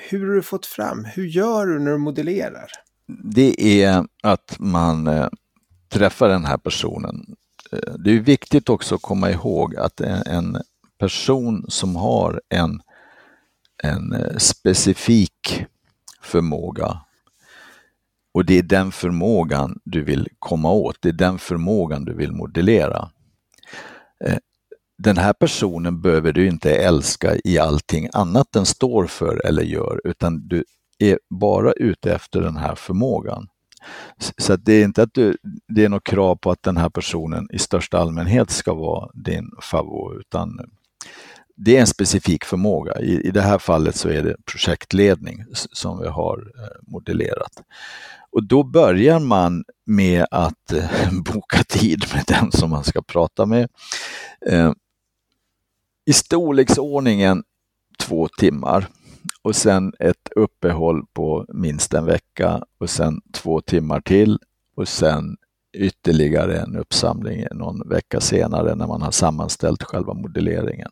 [0.09, 1.05] Hur har du fått fram?
[1.05, 2.67] Hur gör du när du modellerar?
[3.24, 5.28] Det är att man eh,
[5.89, 7.36] träffar den här personen.
[7.72, 10.57] Eh, det är viktigt också att komma ihåg att en
[10.99, 12.82] person som har en,
[13.84, 15.65] en eh, specifik
[16.22, 17.01] förmåga
[18.34, 22.32] och det är den förmågan du vill komma åt, det är den förmågan du vill
[22.32, 23.09] modellera.
[25.04, 30.02] Den här personen behöver du inte älska i allting annat den står för eller gör,
[30.04, 30.64] utan du
[30.99, 33.47] är bara ute efter den här förmågan.
[34.38, 35.38] Så det är inte att du,
[35.68, 39.52] det är något krav på att den här personen i största allmänhet ska vara din
[39.62, 40.60] favorit, utan
[41.56, 42.99] det är en specifik förmåga.
[42.99, 47.52] I, I det här fallet så är det projektledning som vi har eh, modellerat.
[48.32, 53.45] Och då börjar man med att eh, boka tid med den som man ska prata
[53.45, 53.70] med.
[54.49, 54.72] Eh,
[56.12, 57.43] i storleksordningen
[57.99, 58.88] två timmar
[59.41, 64.39] och sen ett uppehåll på minst en vecka och sen två timmar till
[64.76, 65.38] och sen
[65.74, 70.91] ytterligare en uppsamling någon vecka senare när man har sammanställt själva modelleringen.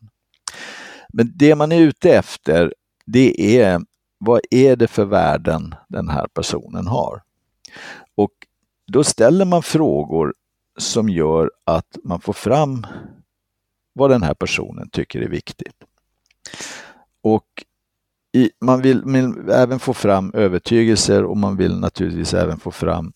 [1.08, 2.74] Men det man är ute efter,
[3.06, 3.80] det är
[4.18, 7.22] vad är det för värden den här personen har?
[8.14, 8.32] Och
[8.86, 10.34] då ställer man frågor
[10.78, 12.86] som gör att man får fram
[13.92, 15.74] vad den här personen tycker är viktigt.
[17.22, 17.46] Och
[18.32, 23.12] i, man vill, vill, även få fram övertygelser och man vill naturligtvis även få fram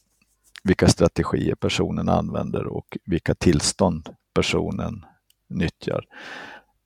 [0.64, 5.04] vilka strategier personen använder och vilka tillstånd personen
[5.48, 6.04] nyttjar.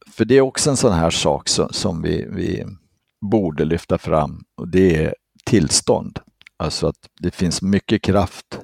[0.07, 2.67] För det är också en sån här sak som, som vi, vi
[3.21, 5.15] borde lyfta fram och det är
[5.45, 6.19] tillstånd.
[6.57, 8.61] Alltså att det finns mycket kraft,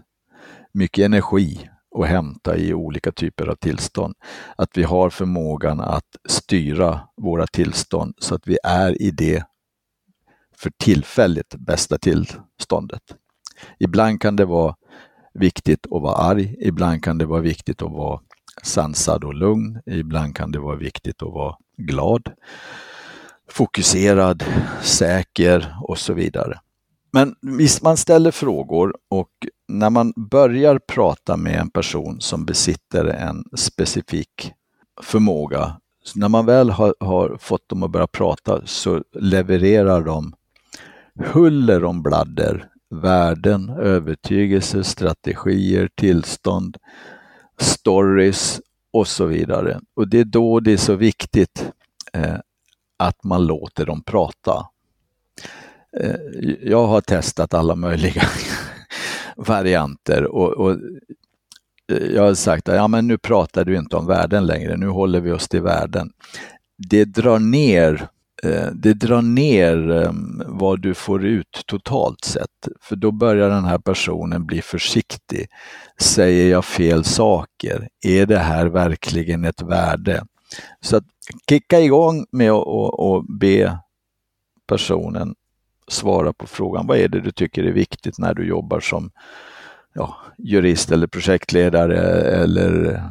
[0.72, 4.14] mycket energi och hämta i olika typer av tillstånd.
[4.56, 9.44] Att vi har förmågan att styra våra tillstånd så att vi är i det
[10.56, 13.02] för tillfället bästa tillståndet.
[13.78, 14.76] Ibland kan det vara
[15.34, 18.20] viktigt att vara arg, ibland kan det vara viktigt att vara
[18.62, 22.32] sansad och lugn, ibland kan det vara viktigt att vara glad,
[23.50, 24.44] fokuserad,
[24.82, 26.60] säker och så vidare.
[27.14, 29.30] Men visst, man ställer frågor och
[29.68, 34.52] när man börjar prata med en person som besitter en specifik
[35.02, 35.80] förmåga,
[36.14, 40.34] när man väl har, har fått dem att börja prata så levererar de
[41.32, 46.76] huller om bladder, värden, övertygelser, strategier, tillstånd,
[47.58, 48.60] stories
[48.92, 49.80] och så vidare.
[49.96, 51.72] Och det är då det är så viktigt
[52.12, 52.36] eh,
[52.96, 54.66] att man låter dem prata.
[56.00, 56.16] Eh,
[56.62, 58.22] jag har testat alla möjliga
[59.36, 60.72] varianter och, och,
[61.92, 64.88] eh, jag har sagt att ja, men nu pratar du inte om värden längre, nu
[64.88, 66.10] håller vi oss till värden.
[66.88, 68.08] Det drar ner
[68.42, 72.68] eh, det drar ner ehm, vad du får ut totalt sett.
[72.80, 75.46] För då börjar den här personen bli försiktig.
[76.00, 77.88] Säger jag fel saker?
[78.04, 80.24] Är det här verkligen ett värde?
[80.80, 81.04] Så att
[81.48, 83.78] kicka igång med att be
[84.66, 85.34] personen
[85.88, 89.10] svara på frågan, vad är det du tycker är viktigt när du jobbar som
[89.94, 91.98] ja, jurist eller projektledare
[92.42, 93.02] eller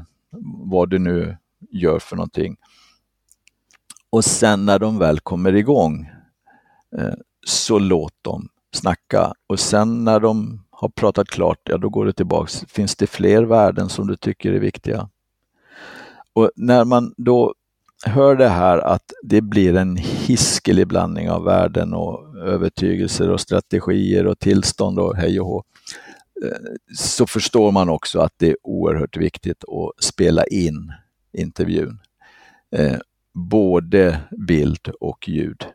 [0.63, 1.38] vad du nu
[1.69, 2.55] gör för någonting.
[4.09, 6.09] Och sen när de väl kommer igång
[6.97, 7.13] eh,
[7.45, 12.13] så låt dem snacka och sen när de har pratat klart, ja då går det
[12.13, 12.65] tillbaks.
[12.67, 15.09] Finns det fler värden som du tycker är viktiga?
[16.34, 17.53] Och när man då
[18.05, 24.27] hör det här att det blir en hiskelig blandning av värden och övertygelser och strategier
[24.27, 25.63] och tillstånd och hej och hå,
[26.45, 26.57] eh,
[26.95, 30.93] så förstår man också att det är oerhört viktigt att spela in
[31.33, 31.99] intervjun.
[32.75, 32.97] Eh,
[33.33, 35.65] både bild och ljud.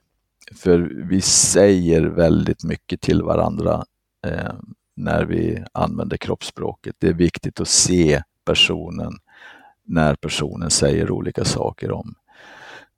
[0.56, 0.78] För
[1.10, 3.84] vi säger väldigt mycket till varandra
[4.26, 4.54] eh,
[4.96, 6.96] när vi använder kroppsspråket.
[6.98, 9.12] Det är viktigt att se personen
[9.84, 12.14] när personen säger olika saker om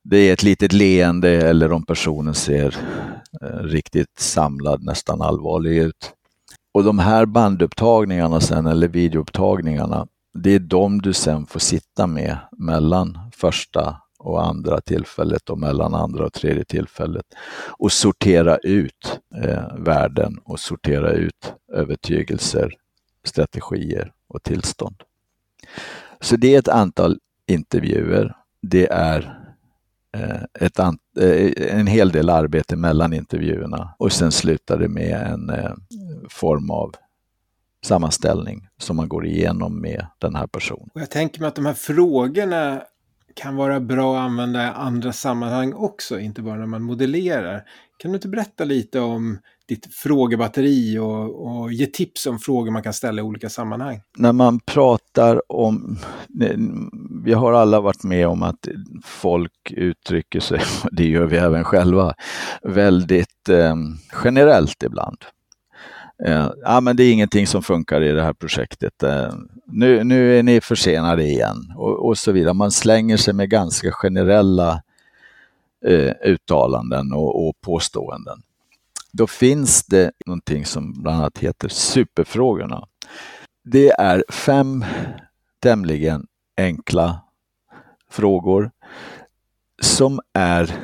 [0.05, 2.76] det är ett litet leende eller om personen ser
[3.42, 6.12] eh, riktigt samlad, nästan allvarlig ut.
[6.74, 12.38] Och de här bandupptagningarna sen, eller videoupptagningarna, det är de du sen får sitta med
[12.53, 17.24] mellan första och andra tillfället och mellan andra och tredje tillfället
[17.78, 22.74] och sortera ut eh, värden och sortera ut övertygelser,
[23.24, 25.03] strategier och tillstånd.
[26.20, 28.36] Så det är ett antal intervjuer.
[28.62, 29.39] Det är
[30.16, 35.50] Eh, ett, eh, en hel del arbete mellan intervjuerna och sen slutar det med en
[35.50, 35.72] eh,
[36.28, 36.94] form av
[37.84, 40.88] sammanställning som man går igenom med den här personen.
[40.94, 42.82] Och jag tänker mig att de här frågorna
[43.34, 47.64] kan vara bra att använda i andra sammanhang också, inte bara när man modellerar.
[47.96, 49.38] Kan du inte berätta lite om
[49.70, 54.00] ditt frågebatteri och, och ge tips om frågor man kan ställa i olika sammanhang?
[54.16, 55.98] När man pratar om,
[56.42, 56.56] eh,
[57.24, 58.68] vi har alla varit med om att
[59.04, 60.60] folk uttrycker sig,
[60.92, 62.14] det gör vi även själva,
[62.62, 63.74] väldigt eh,
[64.24, 65.18] generellt ibland.
[66.24, 69.02] Eh, ja, men det är ingenting som funkar i det här projektet.
[69.02, 69.32] Eh,
[69.66, 72.54] nu, nu är ni försenade igen och, och så vidare.
[72.54, 74.82] Man slänger sig med ganska generella
[75.86, 78.42] eh, uttalanden och, och påståenden.
[79.12, 82.86] Då finns det någonting som bland annat heter superfrågorna.
[83.64, 84.84] Det är fem
[85.62, 87.20] tämligen enkla
[88.11, 88.70] frågor
[89.82, 90.74] som är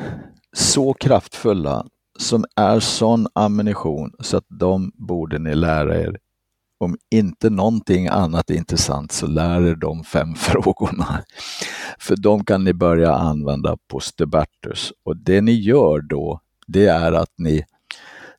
[0.53, 1.87] så kraftfulla,
[2.19, 6.19] som är sån ammunition så att de borde ni lära er.
[6.79, 11.25] Om inte någonting annat är intressant så lär er de fem frågorna.
[11.99, 17.13] För de kan ni börja använda på Stubertus och det ni gör då, det är
[17.13, 17.65] att ni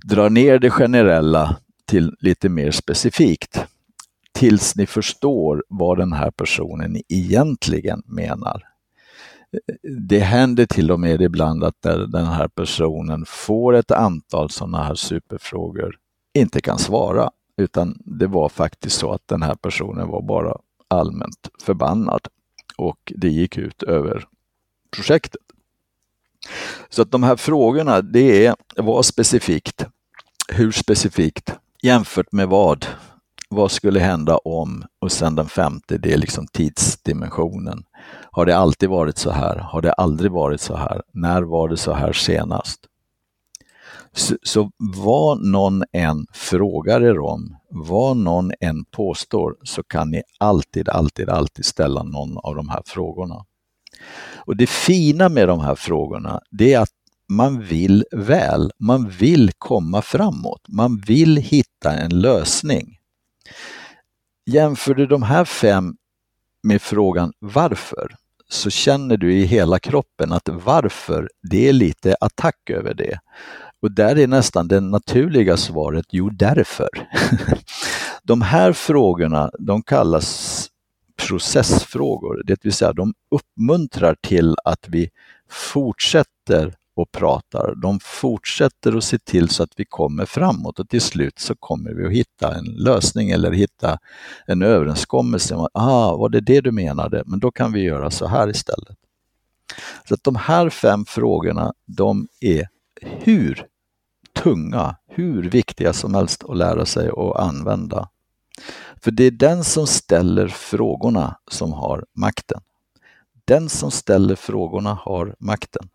[0.09, 3.65] drar ner det generella till lite mer specifikt
[4.31, 8.63] tills ni förstår vad den här personen egentligen menar.
[10.07, 14.95] Det händer till och med ibland att den här personen får ett antal sådana här
[14.95, 15.95] superfrågor
[16.33, 21.49] inte kan svara, utan det var faktiskt så att den här personen var bara allmänt
[21.61, 22.21] förbannad
[22.77, 24.27] och det gick ut över
[24.91, 25.41] projektet.
[26.89, 29.85] Så att de här frågorna, det är vad specifikt,
[30.47, 32.85] hur specifikt, jämfört med vad,
[33.49, 37.83] vad skulle hända om och sen den femte, det är liksom tidsdimensionen.
[38.31, 39.57] Har det alltid varit så här?
[39.57, 41.01] Har det aldrig varit så här?
[41.13, 42.79] När var det så här senast?
[44.13, 50.21] Så, så vad någon än frågar er om, vad någon än påstår, så kan ni
[50.37, 53.45] alltid, alltid, alltid ställa någon av de här frågorna.
[54.35, 56.89] Och det fina med de här frågorna, det är att
[57.29, 62.97] man vill väl, man vill komma framåt, man vill hitta en lösning.
[64.45, 65.95] Jämför du de här fem
[66.63, 68.15] med frågan varför,
[68.49, 73.19] så känner du i hela kroppen att varför, det är lite attack över det.
[73.81, 76.89] Och där är nästan det naturliga svaret, jo därför.
[78.23, 80.69] de här frågorna, de kallas
[81.27, 85.09] processfrågor, det vill säga de uppmuntrar till att vi
[85.49, 87.75] fortsätter och pratar.
[87.75, 91.91] De fortsätter att se till så att vi kommer framåt och till slut så kommer
[91.91, 93.99] vi att hitta en lösning eller hitta
[94.45, 95.55] en överenskommelse.
[95.73, 97.23] ah, var det det du menade?
[97.25, 98.97] Men då kan vi göra så här istället.
[100.07, 102.67] Så att de här fem frågorna, de är
[103.01, 103.65] hur
[104.43, 108.09] tunga, hur viktiga som helst att lära sig och använda.
[109.01, 112.61] För det är den som ställer frågorna som har makten.
[113.45, 115.89] Den som ställer frågorna har makten.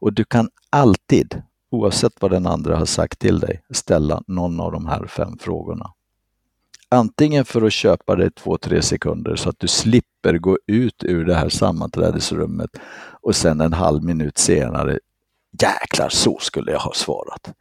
[0.00, 4.72] Och du kan alltid, oavsett vad den andra har sagt till dig, ställa någon av
[4.72, 5.92] de här fem frågorna.
[6.88, 11.24] Antingen för att köpa dig två, tre sekunder så att du slipper gå ut ur
[11.24, 12.70] det här sammanträdesrummet
[13.22, 14.98] och sen en halv minut senare,
[15.62, 17.54] jäklar, så skulle jag ha svarat.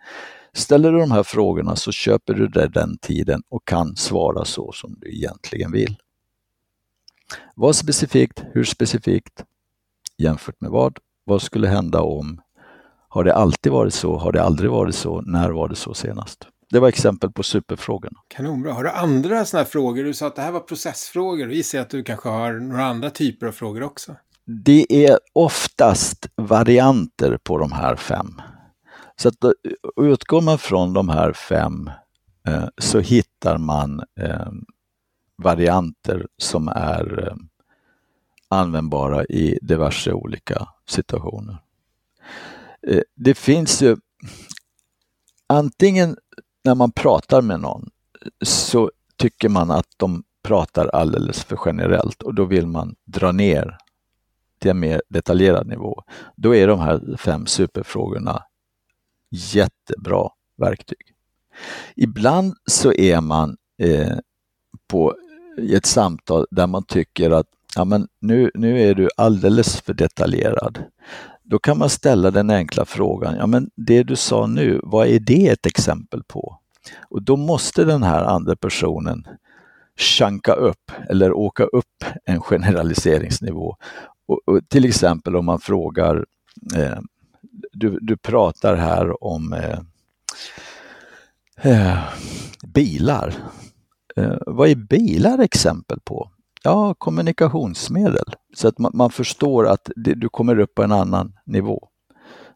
[0.53, 4.71] Ställer du de här frågorna så köper du dig den tiden och kan svara så
[4.71, 5.95] som du egentligen vill.
[7.55, 8.43] Vad specifikt?
[8.53, 9.43] Hur specifikt?
[10.17, 10.99] Jämfört med vad?
[11.27, 12.41] Vad skulle hända om?
[13.09, 14.17] Har det alltid varit så?
[14.17, 15.21] Har det aldrig varit så?
[15.21, 16.47] När var det så senast?
[16.69, 18.19] Det var exempel på superfrågorna.
[18.27, 18.73] Kanonbra.
[18.73, 20.03] Har du andra sådana här frågor?
[20.03, 21.51] Du sa att det här var processfrågor.
[21.51, 24.15] Gissar att du kanske har några andra typer av frågor också?
[24.45, 28.41] Det är oftast varianter på de här fem.
[29.15, 29.35] Så att
[30.01, 31.91] utgår man från de här fem
[32.47, 34.51] eh, så hittar man eh,
[35.43, 37.35] varianter som är eh,
[38.49, 41.57] användbara i diverse olika situationer.
[42.87, 43.97] Eh, det finns ju
[45.47, 46.17] antingen
[46.63, 47.89] när man pratar med någon
[48.41, 53.77] så tycker man att de pratar alldeles för generellt och då vill man dra ner
[54.59, 56.03] till en mer detaljerad nivå.
[56.35, 58.43] Då är de här fem superfrågorna
[59.29, 61.13] jättebra verktyg.
[61.95, 64.17] Ibland så är man eh,
[64.87, 65.15] på
[65.71, 70.83] ett samtal där man tycker att ja, men nu, nu är du alldeles för detaljerad.
[71.43, 75.19] Då kan man ställa den enkla frågan, ja men det du sa nu, vad är
[75.19, 76.59] det ett exempel på?
[77.09, 79.27] Och då måste den här andra personen
[79.97, 83.75] chanka upp eller åka upp en generaliseringsnivå.
[84.27, 86.25] Och, och till exempel om man frågar,
[86.75, 86.99] eh,
[87.71, 89.79] du, du pratar här om eh,
[91.71, 91.99] eh,
[92.73, 93.33] bilar.
[94.15, 96.31] Eh, vad är bilar exempel på?
[96.63, 98.33] Ja, kommunikationsmedel.
[98.55, 101.87] Så att man, man förstår att det, du kommer upp på en annan nivå.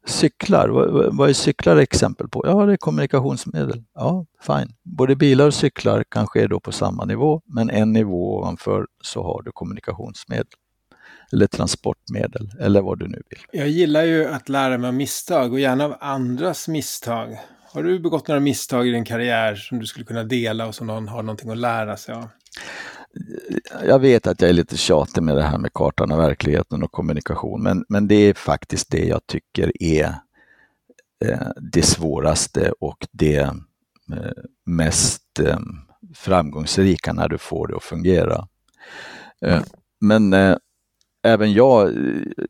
[0.06, 2.44] Cyklar, vad, vad är cyklar exempel på?
[2.48, 3.84] Ja, det är kommunikationsmedel.
[3.96, 4.74] Ja, fine.
[4.84, 9.24] Både bilar och cyklar kanske är då på samma nivå, men en nivå ovanför så
[9.24, 10.46] har du kommunikationsmedel.
[11.34, 13.40] Eller transportmedel, eller vad du nu vill.
[13.52, 17.40] Jag gillar ju att lära mig av misstag och gärna av andras misstag.
[17.74, 20.88] Har du begått några misstag i din karriär som du skulle kunna dela och som
[20.88, 22.28] någon har någonting att lära sig av?
[23.86, 26.92] Jag vet att jag är lite tjatig med det här med kartan och verkligheten och
[26.92, 30.16] kommunikation, men, men det är faktiskt det jag tycker är
[31.26, 33.52] eh, det svåraste och det eh,
[34.66, 35.60] mest eh,
[36.16, 38.48] framgångsrika när du får det att fungera.
[40.02, 40.34] Men
[41.24, 41.94] även jag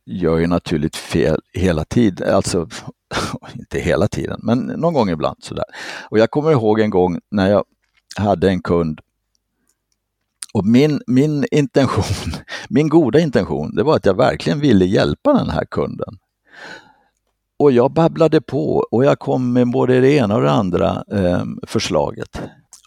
[0.04, 2.68] gör ju naturligt fel hela tiden, alltså
[3.54, 5.64] inte hela tiden, men någon gång ibland sådär.
[6.10, 7.64] Och jag kommer ihåg en gång när jag
[8.16, 9.00] hade en kund
[10.54, 12.32] och min, min intention,
[12.68, 16.18] min goda intention, det var att jag verkligen ville hjälpa den här kunden.
[17.58, 21.44] Och jag babblade på och jag kom med både det ena och det andra eh,
[21.66, 22.40] förslaget.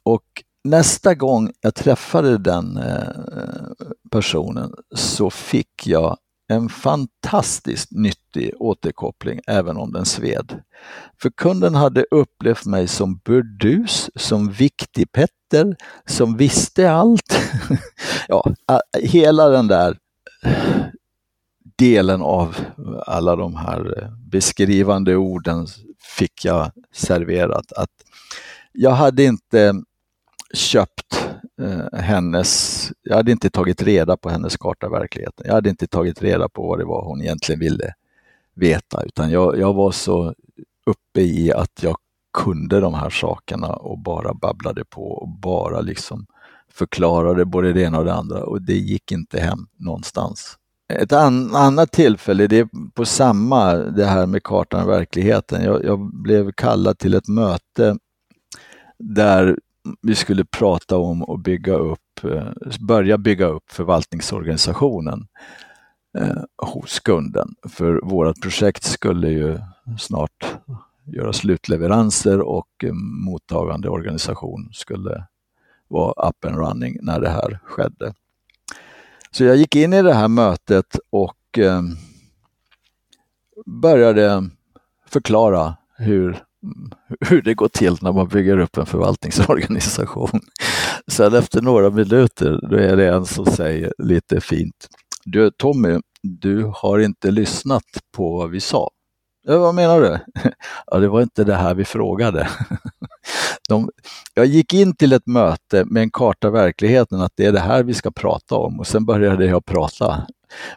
[0.04, 0.24] Och
[0.64, 3.08] nästa gång jag träffade den eh,
[4.12, 10.62] personen så fick jag en fantastiskt nyttig återkoppling även om den sved.
[11.22, 15.76] För kunden hade upplevt mig som burdus, som viktig Petter,
[16.06, 17.40] som visste allt.
[18.28, 18.52] ja,
[19.02, 19.98] hela den där
[21.78, 22.56] delen av
[23.06, 25.68] alla de här eh, beskrivande orden
[26.18, 27.72] fick jag serverat.
[27.72, 27.92] Att
[28.72, 29.74] jag hade inte
[30.54, 35.46] köpt eh, hennes, jag hade inte tagit reda på hennes karta verkligheten.
[35.48, 37.94] Jag hade inte tagit reda på vad det var hon egentligen ville
[38.54, 40.34] veta, utan jag, jag var så
[40.86, 41.96] uppe i att jag
[42.34, 46.26] kunde de här sakerna och bara babblade på och bara liksom
[46.72, 50.58] förklarade både det ena och det andra och det gick inte hem någonstans.
[50.94, 55.64] Ett an annat tillfälle, det är på samma, det här med kartan och verkligheten.
[55.64, 57.98] Jag, jag blev kallad till ett möte
[59.00, 59.60] där
[60.02, 62.48] vi skulle prata om att bygga upp, eh,
[62.80, 65.28] börja bygga upp förvaltningsorganisationen
[66.18, 67.56] eh, hos kunden.
[67.70, 69.60] För vårt projekt skulle ju
[70.00, 70.58] snart
[71.06, 72.94] göra slutleveranser och eh,
[73.26, 75.28] mottagande organisation skulle
[75.88, 78.14] vara up and running när det här skedde.
[79.32, 81.60] Så jag gick in i det här mötet och
[83.66, 84.50] började
[85.06, 86.44] förklara hur
[87.20, 90.42] hur det går till när man bygger upp en förvaltningsorganisation.
[91.08, 94.88] Sen efter några minuter, då är det en som säger lite fint,
[95.26, 97.84] du Tommy, du har inte lyssnat
[98.18, 98.90] på vad vi sa.
[99.48, 100.20] Ja, vad menar du?
[100.88, 102.50] Ja, det var inte det här vi frågade.
[103.70, 103.90] De,
[104.34, 107.84] jag gick in till ett möte med en karta verkligheten, att det är det här
[107.84, 110.28] vi ska prata om och sen började jag prata.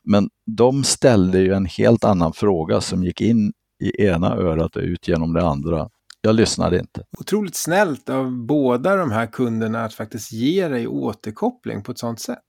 [0.03, 4.83] Men de ställde ju en helt annan fråga som gick in i ena örat och
[4.83, 5.89] ut genom det andra.
[6.21, 7.05] Jag lyssnade inte.
[7.19, 12.21] Otroligt snällt av båda de här kunderna att faktiskt ge dig återkoppling på ett sådant
[12.21, 12.45] sätt.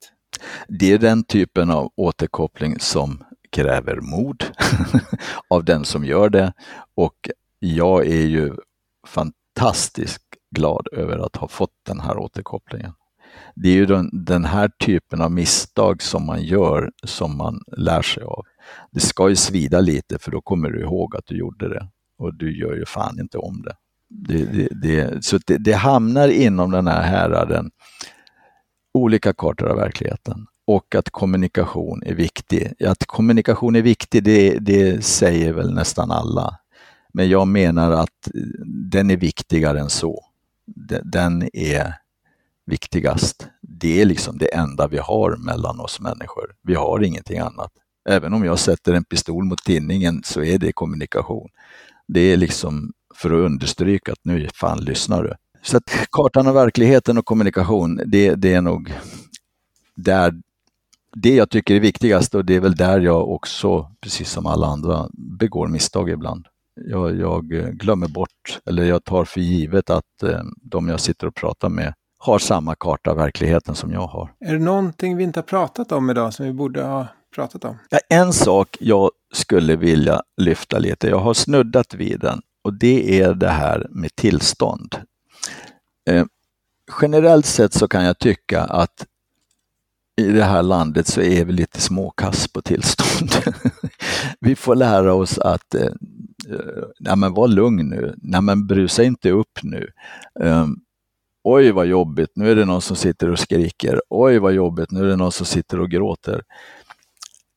[0.68, 4.44] Det är den typen av återkoppling som kräver mod
[5.50, 6.54] av den som gör det
[6.96, 8.56] och jag är ju
[9.08, 10.24] fantastiskt
[10.56, 12.94] glad över att ha fått den här återkopplingen.
[13.56, 18.02] Det är ju den, den här typen av misstag som man gör som man lär
[18.02, 18.46] sig av
[18.92, 21.88] det ska ju svida lite för då kommer du ihåg att du gjorde det
[22.18, 23.76] och du gör ju fan inte om det.
[24.10, 27.72] det, det, det så det, det, hamnar inom den här häraden
[28.94, 32.74] olika kartor av verkligheten och att kommunikation är viktig.
[32.86, 36.60] Att kommunikation är viktig, det, det säger väl nästan alla.
[37.14, 38.30] Men jag menar att
[38.92, 40.26] den är viktigare än så.
[41.04, 41.94] Den är
[42.70, 43.48] viktigast.
[43.62, 46.56] Det är liksom det enda vi har mellan oss människor.
[46.64, 47.72] Vi har ingenting annat.
[48.10, 51.50] Även om jag sätter en pistol mot tinningen så är det kommunikation.
[52.08, 55.34] Det är liksom för att understryka att nu fan lyssnar du.
[55.62, 58.94] Så att kartan av verkligheten och kommunikation, det, det är nog
[59.96, 60.34] där
[61.16, 64.68] det jag tycker är viktigast och det är väl där jag också, precis som alla
[64.68, 66.48] andra, begår misstag ibland.
[66.76, 71.36] Jag, jag glömmer bort, eller jag tar för givet att eh, de jag sitter och
[71.36, 74.34] pratar med har samma karta av verkligheten som jag har.
[74.40, 77.78] Är det någonting vi inte har pratat om idag som vi borde ha pratat om?
[77.90, 83.22] Ja, en sak jag skulle vilja lyfta lite, jag har snuddat vid den och det
[83.22, 84.96] är det här med tillstånd.
[86.10, 86.26] Eh,
[87.02, 89.06] generellt sett så kan jag tycka att
[90.18, 93.32] i det här landet så är vi lite småkass på tillstånd.
[94.40, 95.82] vi får lära oss att eh,
[96.50, 99.92] eh, nej men var lugn nu, nej men brusa inte upp nu.
[100.40, 100.80] Um,
[101.44, 104.02] oj vad jobbigt, nu är det någon som sitter och skriker.
[104.10, 106.44] Oj vad jobbigt, nu är det någon som sitter och gråter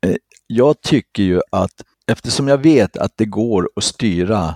[0.07, 0.17] eh,
[0.47, 4.55] jag tycker ju att eftersom jag vet att det går att styra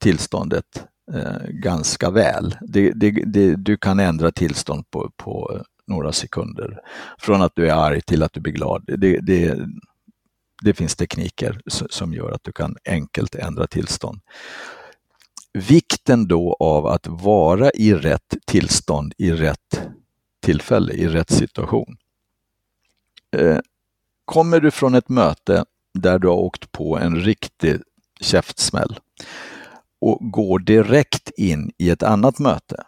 [0.00, 2.56] tillståndet eh, ganska väl.
[2.60, 6.80] Det, det, det, du kan ändra tillstånd på, på några sekunder.
[7.18, 8.84] Från att du är arg till att du blir glad.
[8.86, 9.58] Det, det,
[10.62, 11.60] det finns tekniker
[11.90, 14.20] som gör att du kan enkelt ändra tillstånd.
[15.58, 19.82] Vikten då av att vara i rätt tillstånd i rätt
[20.42, 21.96] tillfälle, i rätt situation.
[23.36, 23.58] Eh,
[24.24, 25.64] kommer du från ett möte
[25.98, 27.80] där du har åkt på en riktig
[28.20, 28.98] käftsmäll
[30.00, 32.84] och går direkt in i ett annat möte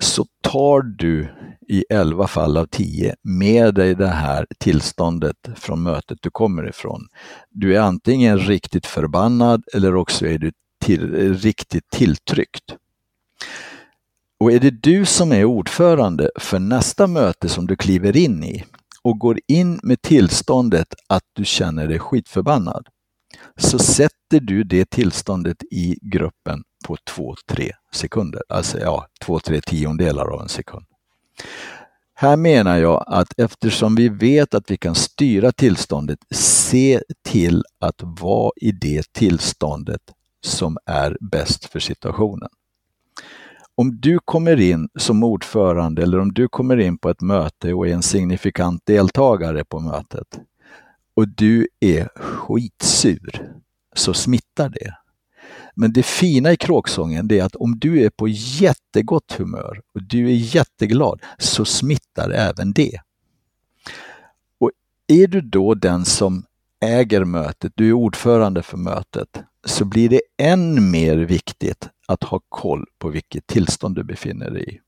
[0.00, 1.28] så tar du
[1.68, 7.08] i 11 fall av 10 med dig det här tillståndet från mötet du kommer ifrån.
[7.50, 10.52] Du är antingen riktigt förbannad eller också är du
[10.84, 12.76] till, riktigt tilltryckt.
[14.38, 18.64] Och är det du som är ordförande för nästa möte som du kliver in i
[19.02, 22.88] och går in med tillståndet att du känner dig skitförbannad,
[23.56, 28.42] så sätter du det tillståndet i gruppen på 2-3 sekunder.
[28.48, 30.86] Alltså ja, 2-3 tiondelar av en sekund.
[32.14, 38.00] Här menar jag att eftersom vi vet att vi kan styra tillståndet, se till att
[38.02, 40.00] vara i det tillståndet
[40.44, 42.48] som är bäst för situationen.
[43.74, 47.88] Om du kommer in som ordförande eller om du kommer in på ett möte och
[47.88, 50.40] är en signifikant deltagare på mötet
[51.14, 53.52] och du är skitsur,
[53.94, 54.94] så smittar det.
[55.74, 60.26] Men det fina i kråksången är att om du är på jättegott humör och du
[60.26, 63.00] är jätteglad så smittar även det.
[64.58, 64.70] Och
[65.06, 66.44] är du då den som
[66.84, 72.40] äger mötet, du är ordförande för mötet, så blir det än mer viktigt att ha
[72.48, 74.80] koll på vilket tillstånd du befinner dig i.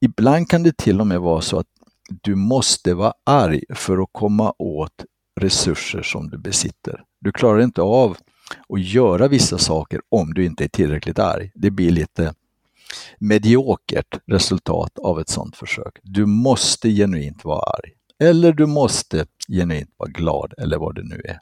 [0.00, 1.66] Ibland kan det till och med vara så att
[2.22, 5.04] du måste vara arg för att komma åt
[5.40, 7.04] resurser som du besitter.
[7.20, 8.16] Du klarar inte av
[8.68, 11.50] att göra vissa saker om du inte är tillräckligt arg.
[11.54, 12.34] Det blir lite
[13.18, 15.98] mediokert resultat av ett sådant försök.
[16.02, 17.92] Du måste genuint vara arg.
[18.24, 21.38] Eller du måste genuint vara glad eller vad det nu är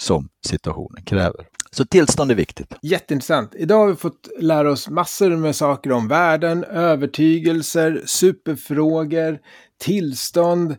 [0.00, 1.46] som situationen kräver.
[1.70, 2.74] Så tillstånd är viktigt.
[2.82, 3.54] Jätteintressant.
[3.54, 9.38] Idag har vi fått lära oss massor med saker om världen, övertygelser, superfrågor,
[9.80, 10.76] tillstånd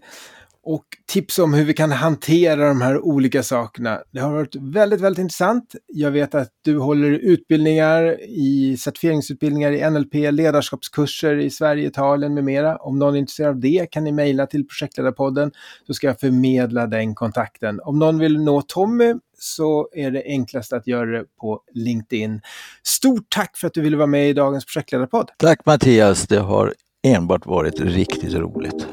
[0.68, 4.02] och tips om hur vi kan hantera de här olika sakerna.
[4.12, 5.76] Det har varit väldigt, väldigt intressant.
[5.88, 12.44] Jag vet att du håller utbildningar i certifieringsutbildningar i NLP, ledarskapskurser i Sverige, Italien med
[12.44, 12.78] mera.
[12.78, 15.52] Om någon är intresserad av det kan ni mejla till projektledarpodden
[15.88, 17.80] så ska jag förmedla den kontakten.
[17.84, 22.42] Om någon vill nå Tommy så är det enklast att göra det på LinkedIn.
[22.84, 25.32] Stort tack för att du ville vara med i dagens projektledarpodd.
[25.38, 28.88] Tack Mattias, det har enbart varit riktigt roligt.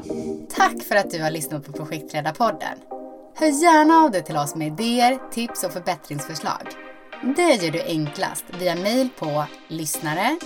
[0.55, 2.77] Tack för att du har lyssnat på Projektledarpodden.
[3.35, 6.67] Hör gärna av dig till oss med idéer, tips och förbättringsförslag.
[7.35, 10.37] Det gör du enklast via mejl på lyssnare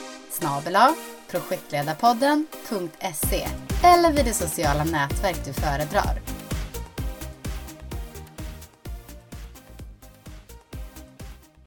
[1.31, 3.47] projektledarpodden.se
[3.83, 6.38] eller vid det sociala nätverk du föredrar.